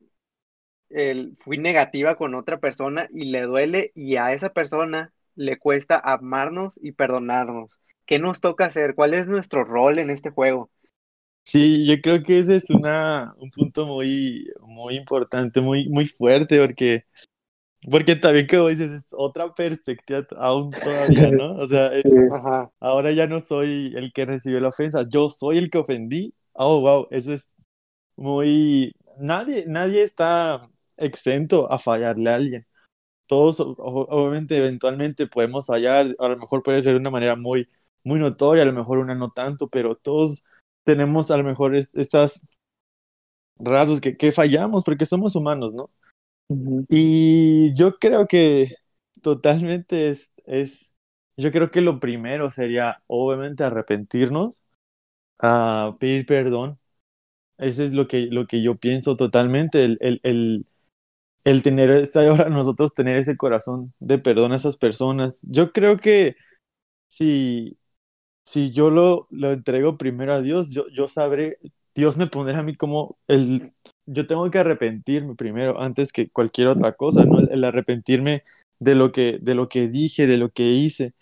[1.39, 6.77] fui negativa con otra persona y le duele y a esa persona le cuesta amarnos
[6.83, 7.79] y perdonarnos?
[8.13, 8.93] ¿Qué nos toca hacer?
[8.93, 10.69] ¿Cuál es nuestro rol en este juego?
[11.43, 16.59] Sí, yo creo que ese es una, un punto muy, muy importante, muy, muy fuerte,
[16.59, 17.05] porque,
[17.89, 21.55] porque también, como dices, es otra perspectiva aún todavía, ¿no?
[21.55, 21.89] O sea,
[22.79, 26.35] ahora ya no soy el que recibió la ofensa, yo soy el que ofendí.
[26.51, 27.49] Oh, wow, eso es
[28.15, 28.93] muy...
[29.17, 32.67] Nadie, nadie está exento a fallarle a alguien.
[33.25, 37.67] Todos, obviamente, eventualmente podemos fallar, a lo mejor puede ser de una manera muy
[38.03, 40.43] muy notoria, a lo mejor una no tanto, pero todos
[40.83, 42.41] tenemos a lo mejor estas
[43.57, 45.89] rasgos que, que fallamos porque somos humanos, ¿no?
[46.89, 48.75] Y yo creo que
[49.21, 50.91] totalmente es, es,
[51.37, 54.61] yo creo que lo primero sería obviamente arrepentirnos,
[55.41, 56.79] a pedir perdón.
[57.57, 60.67] Eso es lo que, lo que yo pienso totalmente, el, el, el,
[61.45, 65.39] el tener, ahora nosotros tener ese corazón de perdón a esas personas.
[65.43, 66.35] Yo creo que
[67.07, 67.77] si,
[68.45, 71.59] si yo lo, lo entrego primero a Dios, yo, yo sabré,
[71.95, 73.73] Dios me pondrá a mí como el,
[74.05, 77.39] yo tengo que arrepentirme primero antes que cualquier otra cosa, ¿no?
[77.39, 78.43] El, arrepentirme
[78.79, 81.13] de lo que, de lo que dije, de lo que hice.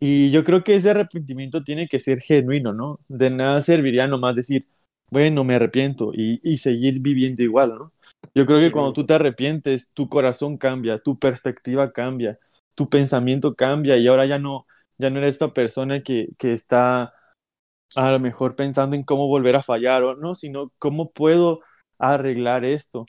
[0.00, 3.00] Y yo creo que ese arrepentimiento tiene que ser genuino, ¿no?
[3.08, 4.66] De nada serviría nomás decir,
[5.10, 7.92] bueno, me arrepiento y, y seguir viviendo igual, ¿no?
[8.34, 12.38] Yo creo que cuando tú te arrepientes, tu corazón cambia, tu perspectiva cambia,
[12.74, 14.66] tu pensamiento cambia y ahora ya no,
[14.98, 17.14] ya no eres esta persona que, que está
[17.96, 21.60] a lo mejor pensando en cómo volver a fallar o no, sino cómo puedo
[21.98, 23.06] arreglar esto.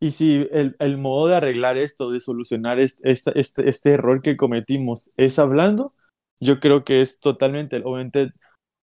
[0.00, 4.36] Y si el, el modo de arreglar esto, de solucionar este, este, este, error que
[4.36, 5.94] cometimos es hablando,
[6.40, 8.32] yo creo que es totalmente, obviamente,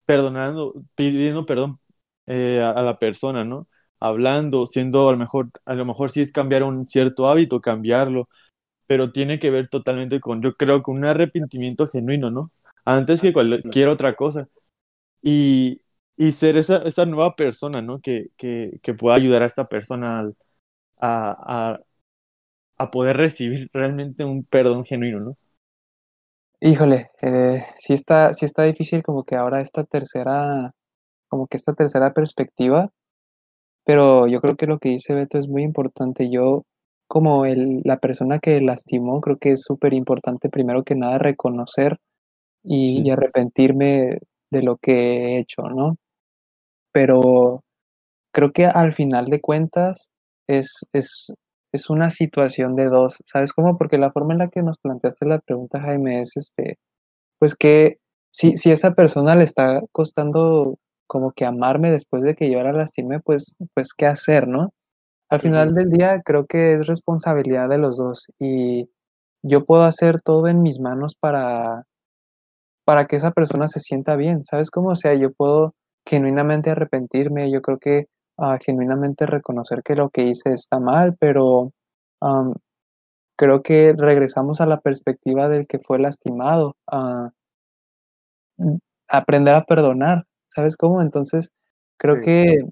[0.07, 1.81] perdonando, pidiendo perdón
[2.27, 3.69] eh, a, la persona, ¿no?
[4.01, 8.29] Hablando, siendo a lo mejor, a lo mejor si es cambiar un cierto hábito, cambiarlo,
[8.89, 12.51] pero tiene que ver totalmente con, yo creo, con un arrepentimiento genuino, ¿no?
[12.85, 14.49] Antes que cualquier otra cosa.
[15.23, 15.83] Y,
[16.17, 18.01] y ser esa, esa nueva persona, ¿no?
[18.01, 20.31] Que, que, que, pueda ayudar a esta persona
[21.01, 21.81] a, a,
[22.79, 25.39] a, poder recibir realmente un perdón genuino, ¿no?
[26.61, 30.73] Híjole, eh, sí, está, sí está difícil como que ahora esta tercera,
[31.29, 32.91] como que esta tercera perspectiva,
[33.85, 36.31] pero yo creo que lo que dice Beto es muy importante.
[36.31, 36.65] Yo,
[37.09, 41.99] como el, la persona que lastimó, creo que es súper importante primero que nada reconocer
[42.65, 44.19] y, y arrepentirme
[44.51, 45.97] de lo que he hecho, ¿no?
[46.93, 47.63] pero
[48.33, 50.11] creo que al final de cuentas
[50.49, 51.33] es, es,
[51.73, 53.79] es una situación de dos, ¿sabes cómo?
[53.79, 56.79] Porque la forma en la que nos planteaste la pregunta, Jaime, es este,
[57.39, 57.99] pues que
[58.33, 62.73] si, si esa persona le está costando como que amarme después de que yo la
[62.73, 64.71] lastime, pues, pues qué hacer, ¿no?
[65.31, 68.89] Al final del día creo que es responsabilidad de los dos y
[69.43, 71.85] yo puedo hacer todo en mis manos para,
[72.85, 74.91] para que esa persona se sienta bien, ¿sabes cómo?
[74.91, 75.75] O sea, yo puedo
[76.07, 78.07] genuinamente arrepentirme, yo creo que
[78.39, 81.73] uh, genuinamente reconocer que lo que hice está mal, pero
[82.23, 82.55] um,
[83.37, 87.31] creo que regresamos a la perspectiva del que fue lastimado, a
[89.09, 91.03] aprender a perdonar, ¿sabes cómo?
[91.03, 91.51] Entonces,
[91.99, 92.23] creo sí.
[92.23, 92.69] que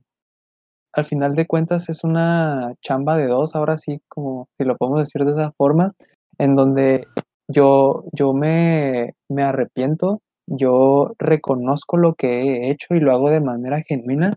[0.96, 5.00] al final de cuentas es una chamba de dos, ahora sí, como si lo podemos
[5.00, 5.92] decir de esa forma,
[6.38, 7.06] en donde
[7.48, 13.40] yo, yo me, me arrepiento yo reconozco lo que he hecho y lo hago de
[13.40, 14.36] manera genuina,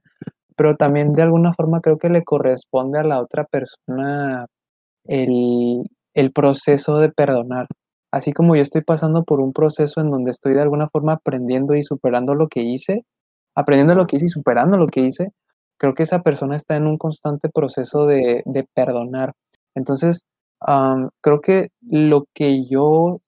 [0.55, 4.47] pero también de alguna forma creo que le corresponde a la otra persona
[5.05, 5.84] el,
[6.16, 7.68] el proceso de perdonar.
[8.12, 11.76] Así como yo estoy pasando por un proceso en donde estoy de alguna forma aprendiendo
[11.76, 13.05] y superando lo que hice,
[13.55, 15.30] aprendiendo lo que hice y superando lo que hice,
[15.80, 19.34] creo que esa persona está en un constante proceso de, de perdonar.
[19.76, 20.26] Entonces,
[20.68, 23.22] um, creo que lo que yo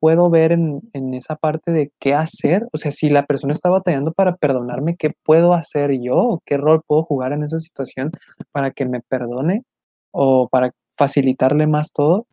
[0.00, 2.68] puedo ver en, en, esa parte de qué hacer.
[2.72, 6.40] O sea, si la persona está batallando para perdonarme, ¿qué puedo hacer yo?
[6.44, 8.12] ¿Qué rol puedo jugar en esa situación
[8.52, 9.64] para que me perdone
[10.12, 12.26] o para facilitarle más todo?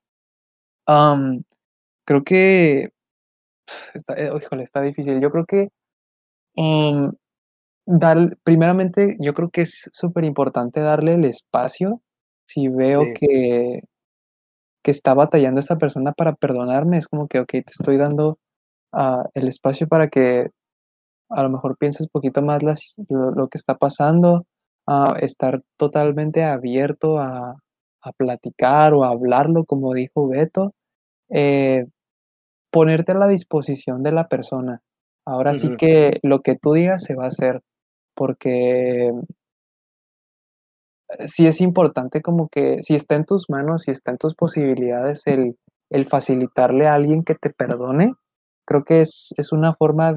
[0.88, 1.44] Um,
[2.06, 2.90] creo que,
[3.94, 5.22] está, eh, híjole, está difícil.
[5.22, 5.70] Yo creo que,
[6.56, 7.12] um,
[7.86, 12.02] dar, primeramente, yo creo que es súper importante darle el espacio.
[12.48, 13.14] Si veo sí.
[13.14, 13.82] que
[14.84, 18.38] que está batallando esa persona para perdonarme, es como que, ok, te estoy dando
[18.92, 20.50] uh, el espacio para que
[21.30, 24.46] a lo mejor pienses poquito más las, lo, lo, que está pasando,
[24.86, 27.56] uh, estar totalmente abierto a,
[28.02, 30.74] a, platicar o a hablarlo, como dijo Beto,
[31.30, 31.86] eh,
[32.70, 34.82] ponerte a la disposición de la persona.
[35.26, 37.62] Ahora sí que lo que tú digas se va a hacer,
[38.16, 39.12] porque
[41.28, 45.24] sí es importante como que si está en tus manos, si está en tus posibilidades
[45.28, 45.58] el,
[45.90, 48.14] el facilitarle a alguien que te perdone,
[48.66, 50.14] creo que es, es una forma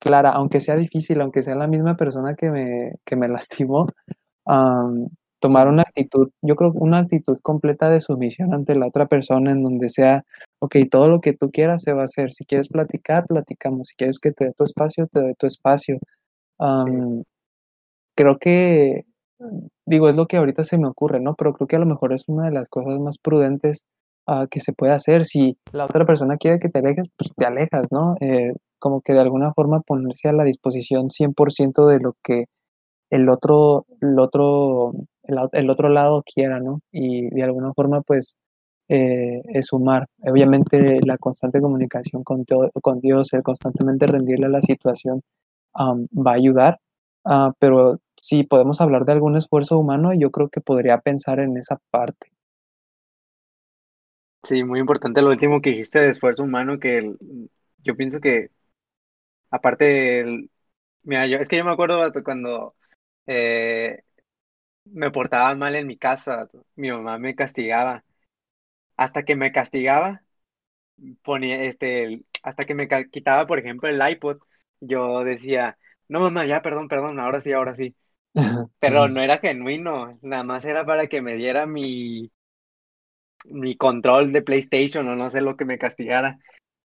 [0.00, 3.28] clara, aunque sea difícil, aunque sea la misma persona que me, que me
[3.68, 3.88] lastimó,
[4.46, 5.08] um,
[5.40, 9.62] tomar una actitud, yo creo una actitud completa de sumisión ante la otra persona en
[9.62, 10.24] donde sea,
[10.60, 13.96] ok, todo lo que tú quieras se va a hacer, si quieres platicar, platicamos, si
[13.96, 15.98] quieres que te dé tu espacio, te doy tu espacio.
[16.60, 17.24] Um.
[18.14, 19.04] Creo que
[19.86, 21.34] digo, es lo que ahorita se me ocurre, ¿no?
[21.34, 23.84] Pero creo que a lo mejor es una de las cosas más prudentes
[24.26, 25.24] uh, que se puede hacer.
[25.24, 28.16] Si la otra persona quiere que te alejes, pues te alejas, ¿no?
[28.20, 32.46] Eh, como que de alguna forma ponerse a la disposición 100% de lo que
[33.10, 34.92] el otro, el otro,
[35.24, 36.80] el, otro lado quiera, ¿no?
[36.92, 38.36] Y de alguna forma, pues,
[38.88, 40.06] eh, es sumar.
[40.22, 42.44] Obviamente la constante comunicación con,
[42.82, 45.22] con Dios, el constantemente rendirle a la situación,
[45.76, 46.80] va a ayudar,
[47.24, 51.56] uh, pero si podemos hablar de algún esfuerzo humano, yo creo que podría pensar en
[51.56, 52.32] esa parte.
[54.42, 57.14] Sí, muy importante lo último que dijiste de esfuerzo humano, que
[57.78, 58.50] yo pienso que
[59.50, 60.48] aparte
[61.02, 62.76] mira, yo, es que yo me acuerdo cuando
[63.26, 64.04] eh,
[64.84, 68.04] me portaba mal en mi casa, mi mamá me castigaba.
[68.96, 70.22] Hasta que me castigaba,
[71.22, 74.38] ponía este, hasta que me quitaba, por ejemplo, el iPod,
[74.80, 75.78] yo decía,
[76.08, 77.94] no mamá, ya, perdón, perdón, ahora sí, ahora sí.
[78.80, 82.32] Pero no era genuino, nada más era para que me diera mi,
[83.44, 86.38] mi control de PlayStation o no sé lo que me castigara.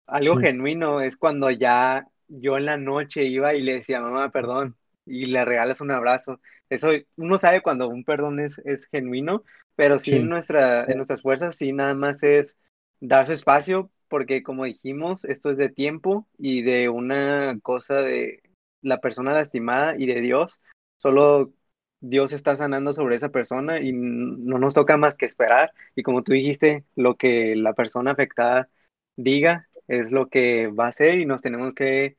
[0.08, 4.78] Algo genuino es cuando ya yo en la noche iba y le decía, mamá, perdón,
[5.06, 6.42] y le regalas un abrazo.
[6.70, 9.44] Eso uno sabe cuando un perdón es, es genuino,
[9.76, 12.58] pero sí, En, nuestra, en nuestras fuerzas sí nada más es
[13.00, 18.42] darse espacio, porque como dijimos, esto es de tiempo y de una cosa de
[18.82, 20.62] la persona lastimada y de Dios.
[20.98, 21.54] Solo
[22.02, 25.74] Dios está sanando sobre esa persona y no nos toca más que esperar.
[25.96, 28.70] Y como tú dijiste, lo que la persona afectada
[29.16, 32.18] diga es lo que va a hacer y nos tenemos que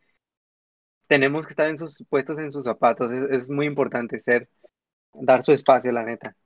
[1.06, 3.10] tenemos que estar en sus puestos en sus zapatos.
[3.10, 4.48] Es, muy importante ser,
[5.12, 6.36] dar su espacio, la neta.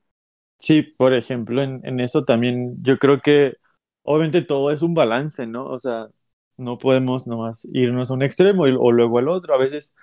[0.58, 3.58] Sí, por ejemplo, en, en eso también yo creo que
[4.04, 5.66] obviamente todo es un balance, ¿no?
[5.66, 6.08] O sea,
[6.56, 9.54] no podemos nomás irnos a un extremo o luego al otro.
[9.54, 9.94] A veces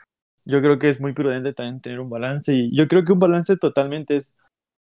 [0.46, 3.20] yo creo que es muy prudente también tener un balance y yo creo que un
[3.20, 4.34] balance totalmente es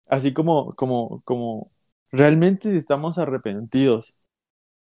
[0.07, 1.71] así como, como, como
[2.11, 4.15] realmente estamos arrepentidos.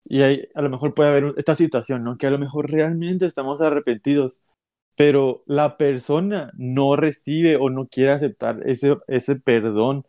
[0.06, 2.18] Y ahí a lo mejor puede haber esta situación, ¿no?
[2.18, 4.38] Que a lo mejor realmente estamos arrepentidos,
[4.96, 10.06] pero la persona no recibe o no quiere aceptar ese, ese perdón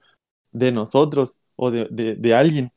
[0.53, 2.73] de nosotros o de, de, alguien.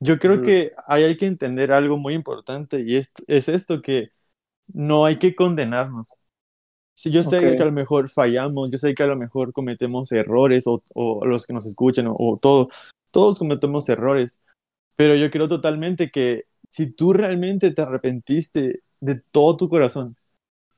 [0.00, 4.10] Yo creo que hay que entender algo muy importante y es, es esto que
[4.68, 6.20] no hay que condenarnos.
[6.94, 10.12] Si yo sé que a lo mejor fallamos, yo sé que a lo mejor cometemos
[10.12, 12.68] errores o, o los que nos escuchan o, todo,
[13.10, 14.40] todos cometemos errores,
[14.96, 20.16] pero yo creo totalmente que si tú realmente te arrepentiste de todo tu corazón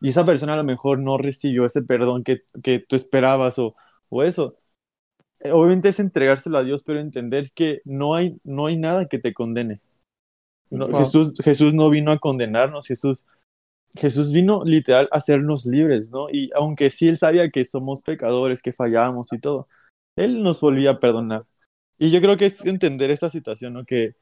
[0.00, 3.76] y esa persona a lo mejor no recibió ese perdón que, que tú esperabas o,
[4.08, 4.56] o eso,
[5.50, 9.32] obviamente es entregárselo a Dios, pero entender que no hay, no hay nada que te
[9.32, 9.80] condene.
[10.96, 13.24] Jesús, Jesús no vino a condenarnos, Jesús
[13.94, 16.28] Jesús vino literal a hacernos libres, ¿no?
[16.30, 19.68] Y aunque sí él sabía que somos pecadores, que fallamos y todo,
[20.16, 21.44] él nos volvía a perdonar.
[21.98, 23.84] Y yo creo que es entender esta situación, ¿no?
[23.84, 24.14] Que,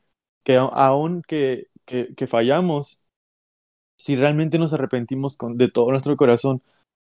[0.44, 3.00] que aún que, que, fallamos,
[3.96, 6.62] si realmente nos arrepentimos con, de todo nuestro corazón,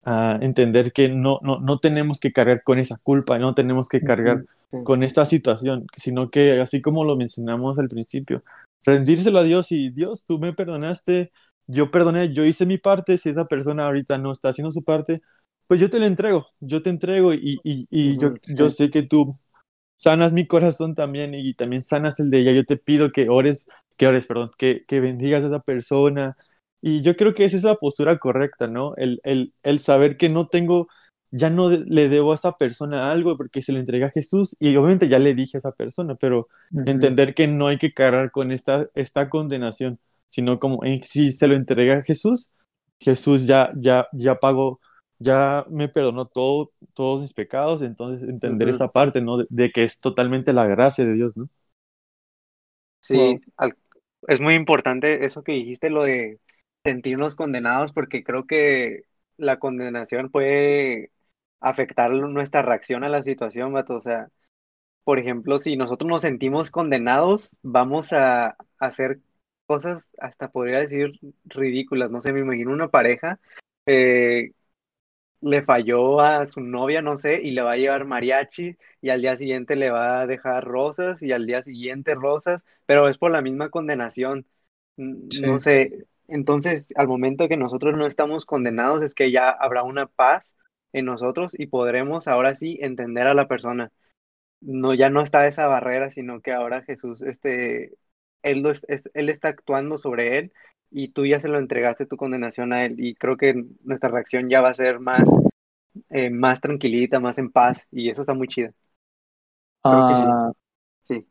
[0.05, 4.03] a entender que no, no, no tenemos que cargar con esa culpa, no tenemos que
[4.03, 4.45] cargar
[4.83, 8.43] con esta situación, sino que así como lo mencionamos al principio,
[8.85, 11.33] rendírselo a Dios y Dios, tú me perdonaste,
[11.67, 15.21] yo perdoné, yo hice mi parte, si esa persona ahorita no está haciendo su parte,
[15.67, 19.03] pues yo te la entrego, yo te entrego y, y, y yo, yo sé que
[19.03, 19.33] tú
[19.97, 22.53] sanas mi corazón también y también sanas el de ella.
[22.53, 26.37] Yo te pido que ores, que ores, perdón, que, que bendigas a esa persona.
[26.83, 28.95] Y yo creo que esa es la postura correcta, ¿no?
[28.97, 30.89] El, el, el saber que no tengo,
[31.31, 34.77] ya no le debo a esa persona algo porque se lo entrega a Jesús y
[34.77, 36.49] obviamente ya le dije a esa persona, pero
[36.87, 39.99] entender que no hay que cargar con esta, esta condenación
[40.31, 42.49] sino como si se lo entrega a Jesús,
[42.99, 44.81] Jesús ya, ya, ya pagó,
[45.19, 49.39] ya me perdonó todo, todos mis pecados, entonces entender esa parte, ¿no?
[49.49, 51.49] De, que es totalmente la gracia de Dios, ¿no?
[53.01, 53.35] Sí,
[54.29, 56.39] es muy importante eso que dijiste, lo de
[56.85, 59.05] sentirnos condenados, porque creo que
[59.37, 61.13] la condenación puede
[61.61, 63.95] afectar nuestra reacción a la situación, vato.
[63.97, 64.29] O sea,
[65.05, 69.21] por ejemplo, si nosotros nos sentimos condenados, vamos a hacer
[69.67, 71.13] cosas hasta podría decir
[71.47, 72.11] ridículas.
[72.11, 73.41] No sé, me imagino una pareja
[73.87, 74.53] eh,
[75.41, 79.23] le falló a su novia, no sé, y le va a llevar mariachi y al
[79.23, 83.31] día siguiente le va a dejar rosas y al día siguiente rosas, pero es por
[83.31, 84.47] la misma condenación.
[84.97, 90.07] No sé, entonces al momento que nosotros no estamos condenados es que ya habrá una
[90.07, 90.57] paz
[90.93, 93.93] en nosotros y podremos ahora sí entender a la persona.
[94.61, 97.95] No, ya no está esa barrera, sino que ahora Jesús este,
[98.43, 98.65] él,
[99.15, 100.53] él está actuando sobre él
[100.91, 103.55] y tú ya se lo entregaste tu condenación a él y creo que
[103.85, 105.29] nuestra reacción ya va a ser más,
[106.11, 108.73] eh, más tranquilita, más en paz y eso está muy chido.
[109.85, 110.53] Ah,
[111.03, 111.27] sí.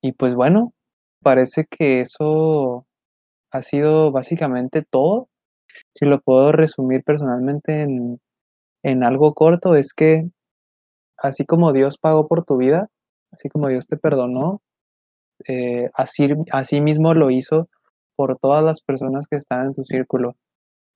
[0.00, 0.72] Y pues bueno,
[1.22, 2.87] parece que eso
[3.50, 5.28] ha sido básicamente todo.
[5.94, 8.20] si lo puedo resumir personalmente en,
[8.84, 10.30] en algo corto, es que
[11.18, 12.88] así como Dios pagó por tu vida,
[13.32, 14.62] así como Dios te perdonó,
[15.46, 17.68] eh, así, mismo lo hizo
[18.16, 20.36] por todas las personas que están en tu círculo,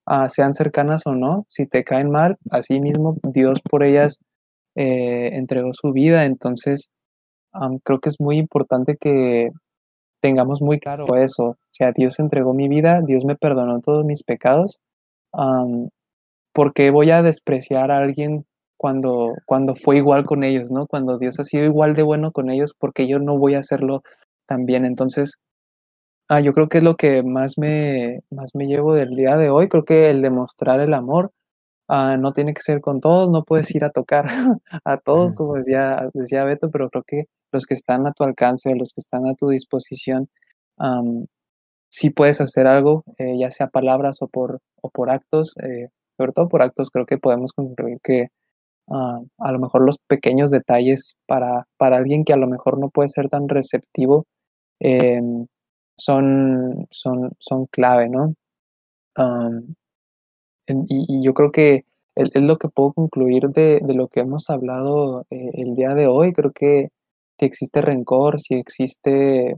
[0.06, 4.20] ah, sean cercanas o no, si te caen mal, así mismo Dios por ellas
[4.76, 6.90] eh, entregó su vida, entonces
[7.84, 9.50] creo que es muy importante que
[10.22, 14.22] tengamos muy claro eso, o sea, Dios entregó mi vida, Dios me perdonó todos mis
[14.22, 14.80] pecados,
[16.54, 18.46] ¿por qué voy a despreciar a alguien
[18.76, 20.86] cuando, cuando fue igual con ellos, ¿no?
[20.86, 24.02] Cuando Dios ha sido igual de bueno con ellos, porque yo no voy a hacerlo
[24.46, 24.84] también.
[24.84, 25.36] Entonces,
[26.28, 29.50] ah, yo creo que es lo que más me, más me llevo del día de
[29.50, 29.68] hoy.
[29.68, 31.32] Creo que el demostrar el amor
[31.88, 34.26] ah, no tiene que ser con todos, no puedes ir a tocar
[34.84, 38.74] a todos, como decía, decía Beto, pero creo que los que están a tu alcance,
[38.74, 40.28] los que están a tu disposición,
[41.90, 45.54] sí puedes hacer algo, eh, ya sea palabras o por, o por actos.
[45.62, 48.28] Eh, sobre todo por actos, creo que podemos concluir que
[48.88, 52.90] Ah, a lo mejor los pequeños detalles para, para alguien que a lo mejor no
[52.90, 54.26] puede ser tan receptivo
[54.80, 55.46] em,
[55.96, 58.34] son, son, son clave, ¿no?
[60.66, 61.84] y, yo creo que
[62.16, 66.32] es, lo que puedo concluir de, lo que hemos hablado eh, el día de hoy.
[66.32, 66.88] Creo que
[67.38, 69.56] si existe rencor, si existe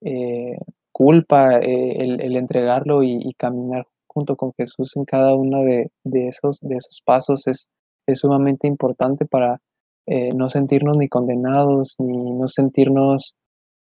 [0.00, 0.56] eh,
[0.92, 6.58] culpa, eh, el, entregarlo y, caminar junto con Jesús en cada uno de, de, esos,
[6.60, 7.68] de esos pasos es,
[8.06, 9.60] es sumamente importante para
[10.06, 13.34] eh, no sentirnos ni condenados, ni no sentirnos,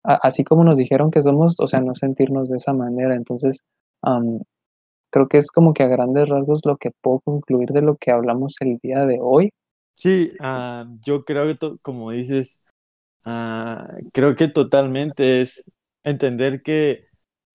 [0.02, 3.14] así como nos dijeron que somos, o sea, no sentirnos de esa manera.
[3.14, 3.60] Entonces,
[5.10, 8.10] creo que es como que a grandes rasgos lo que puedo concluir de lo que
[8.10, 9.50] hablamos el día de hoy.
[9.94, 12.58] Sí, ah, yo creo que, como dices,
[13.28, 15.70] ah, creo que totalmente es
[16.04, 17.06] entender que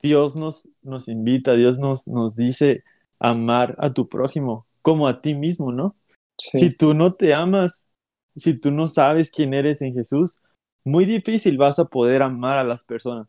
[0.02, 2.84] Dios nos, nos invita, Dios nos, nos dice
[3.20, 5.96] amar a tu prójimo como a ti mismo, ¿no?
[6.38, 7.88] Si tú no te amas,
[8.36, 10.40] si tú no sabes quién eres en Jesús,
[10.84, 13.28] muy difícil vas a poder amar a las personas.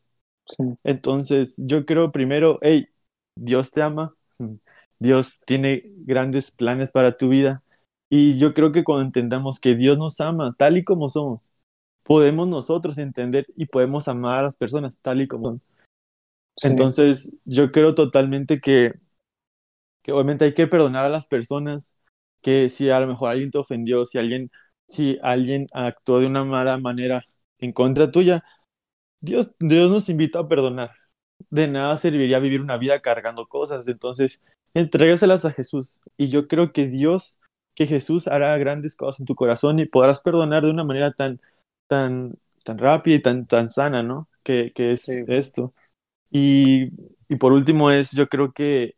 [0.82, 2.88] Entonces, yo creo primero, hey,
[3.36, 4.14] Dios te ama,
[4.98, 7.62] Dios tiene grandes planes para tu vida.
[8.10, 11.52] Y yo creo que cuando entendamos que Dios nos ama tal y como somos,
[12.04, 15.62] podemos nosotros entender y podemos amar a las personas tal y como son.
[16.62, 18.94] Entonces, yo creo totalmente que,
[20.02, 21.92] que obviamente hay que perdonar a las personas,
[22.42, 24.50] que si a lo mejor alguien te ofendió, si alguien,
[24.86, 27.24] si alguien actuó de una mala manera
[27.58, 28.44] en contra tuya,
[29.20, 30.92] Dios, Dios nos invita a perdonar.
[31.50, 33.88] De nada serviría vivir una vida cargando cosas.
[33.88, 34.40] Entonces,
[34.74, 36.00] entrégaselas a Jesús.
[36.16, 37.38] Y yo creo que Dios,
[37.74, 41.40] que Jesús hará grandes cosas en tu corazón y podrás perdonar de una manera tan,
[41.88, 44.28] tan, tan rápida y tan, tan sana, ¿no?
[44.42, 45.74] Que, que es esto.
[46.30, 46.90] Y,
[47.28, 48.96] y por último es, yo creo que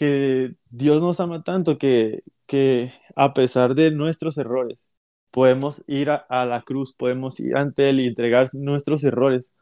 [0.00, 4.90] que Dios nos ama tanto que, que a pesar de nuestros errores,
[5.30, 9.52] podemos ir a, la cruz, podemos ir ante Él y entregar nuestros errores.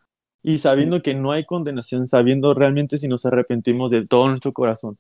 [0.43, 4.97] Y sabiendo que no hay condenación, sabiendo realmente si nos arrepentimos de todo nuestro corazón,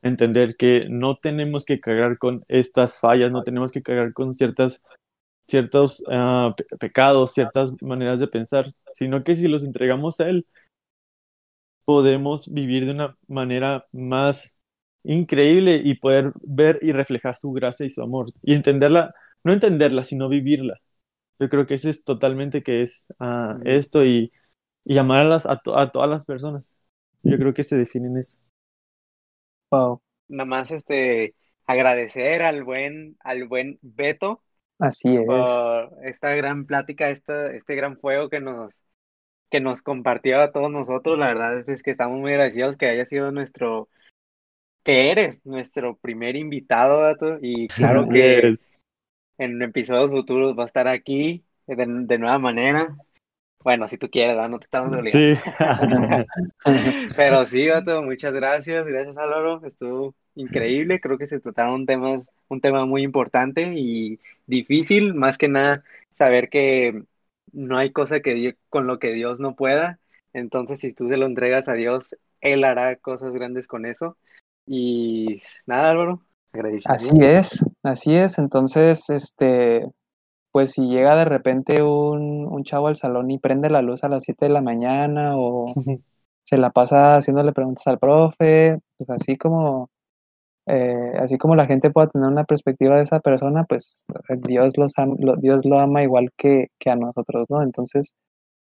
[0.00, 4.80] entender que no tenemos que cargar con estas fallas, no tenemos que cargar con ciertas,
[5.48, 10.46] ciertos ah, pecados, ciertas maneras de pensar, sino que si los entregamos a Él,
[11.84, 14.54] podemos vivir de una manera más
[15.04, 20.04] increíble y poder ver y reflejar su gracia y su amor y entenderla, no entenderla,
[20.04, 20.80] sino vivirla.
[21.38, 24.32] Yo creo que ese es totalmente que es uh, esto y,
[24.84, 26.76] y amarlas a, a, todas las personas.
[27.22, 28.38] Yo creo que se define en eso.
[29.70, 30.02] Wow.
[30.28, 31.34] Nada más este
[31.64, 34.42] agradecer al buen, al buen Beto.
[34.78, 35.26] Así es.
[35.26, 38.74] Por esta gran plática, esta, este gran fuego que nos,
[39.50, 41.18] que nos compartió a todos nosotros.
[41.18, 43.88] La verdad es que estamos muy agradecidos que haya sido nuestro
[44.84, 48.56] que eres nuestro primer invitado, Dato, y claro que
[49.36, 52.96] en episodios futuros va a estar aquí de, nueva manera.
[53.62, 55.12] Bueno, si tú quieres, no te estamos obligando.
[55.12, 55.50] Sí.
[57.16, 58.86] Pero sí, Dato, muchas gracias.
[58.86, 59.60] Gracias, Álvaro.
[59.66, 61.00] Estuvo increíble.
[61.00, 65.84] Creo que se trataron temas, un tema muy importante y difícil, más que nada,
[66.14, 67.02] saber que
[67.52, 69.98] no hay cosa que con lo que Dios no pueda.
[70.32, 74.16] Entonces, si tú se lo entregas a Dios, Él hará cosas grandes con eso.
[74.66, 76.22] Y nada, Álvaro,
[76.52, 76.94] agradecido.
[76.94, 78.38] Así es, así es.
[78.38, 79.86] Entonces, este,
[80.52, 84.08] pues si llega de repente un, un chavo al salón y prende la luz a
[84.08, 85.72] las 7 de la mañana o
[86.44, 89.90] se la pasa haciéndole preguntas al profe, pues así como,
[90.68, 94.74] eh, así como la gente pueda tener una perspectiva de esa persona, pues eh, Dios,
[94.76, 94.92] los
[95.40, 97.62] Dios lo ama igual que, que, a nosotros, ¿no?
[97.62, 98.14] Entonces,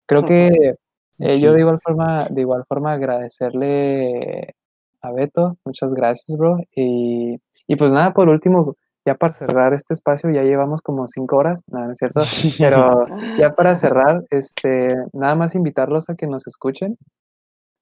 [0.07, 0.75] creo que
[1.19, 4.55] eh, yo de igual forma, de igual forma agradecerle
[5.03, 6.59] a Beto, muchas gracias, bro.
[6.75, 11.37] Y, y pues nada, por último, ya para cerrar este espacio, ya llevamos como cinco
[11.39, 12.21] horas, nada, no es cierto,
[12.59, 13.07] pero
[13.39, 16.99] ya para cerrar, este, nada más invitarlos a que nos escuchen.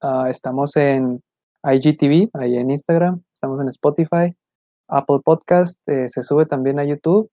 [0.00, 1.22] Ah, estamos en
[1.64, 4.36] IGTV, ahí en Instagram, estamos en Spotify,
[4.88, 7.30] Apple Podcast, eh, se sube también a YouTube.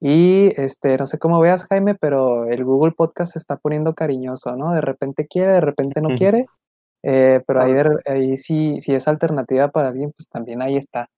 [0.00, 4.54] Y este, no sé cómo veas, Jaime, pero el Google Podcast se está poniendo cariñoso,
[4.56, 4.74] ¿no?
[4.74, 6.46] De repente quiere, de repente no quiere.
[7.02, 11.08] eh, pero ahí, de- ahí sí, si es alternativa para alguien, pues también ahí está.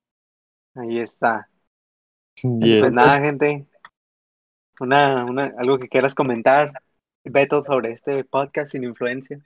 [0.74, 1.48] Ahí está.
[2.42, 2.80] Yes.
[2.80, 3.66] Pues nada, gente.
[4.78, 6.72] Una, una, algo que quieras comentar,
[7.24, 9.40] Beto, sobre este podcast sin influencia.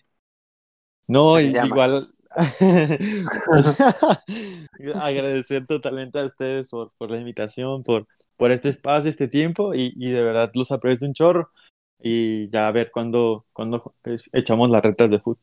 [1.07, 2.12] No, igual
[4.95, 8.07] agradecer totalmente a ustedes por, por la invitación, por,
[8.37, 11.51] por este espacio, este tiempo, y, y de verdad los aprecio un chorro.
[12.03, 13.95] Y ya a ver cuándo, cuándo
[14.33, 15.39] echamos las retas de fútbol.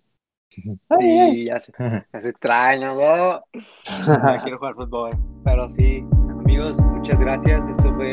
[0.50, 3.44] Sí, ya se, ya se extraña, ¿no?
[4.44, 5.12] Quiero jugar fútbol.
[5.44, 7.62] Pero sí, amigos, muchas gracias.
[7.70, 8.12] Esto fue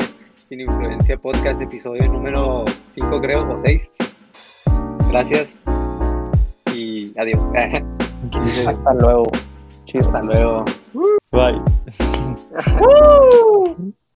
[0.49, 3.89] Sin Influencia Podcast, episodio número 5, creo, o 6.
[5.09, 5.59] Gracias.
[6.73, 7.49] Y adiós.
[8.33, 9.31] Hasta luego.
[9.93, 10.65] Hasta luego.
[11.31, 11.61] Bye.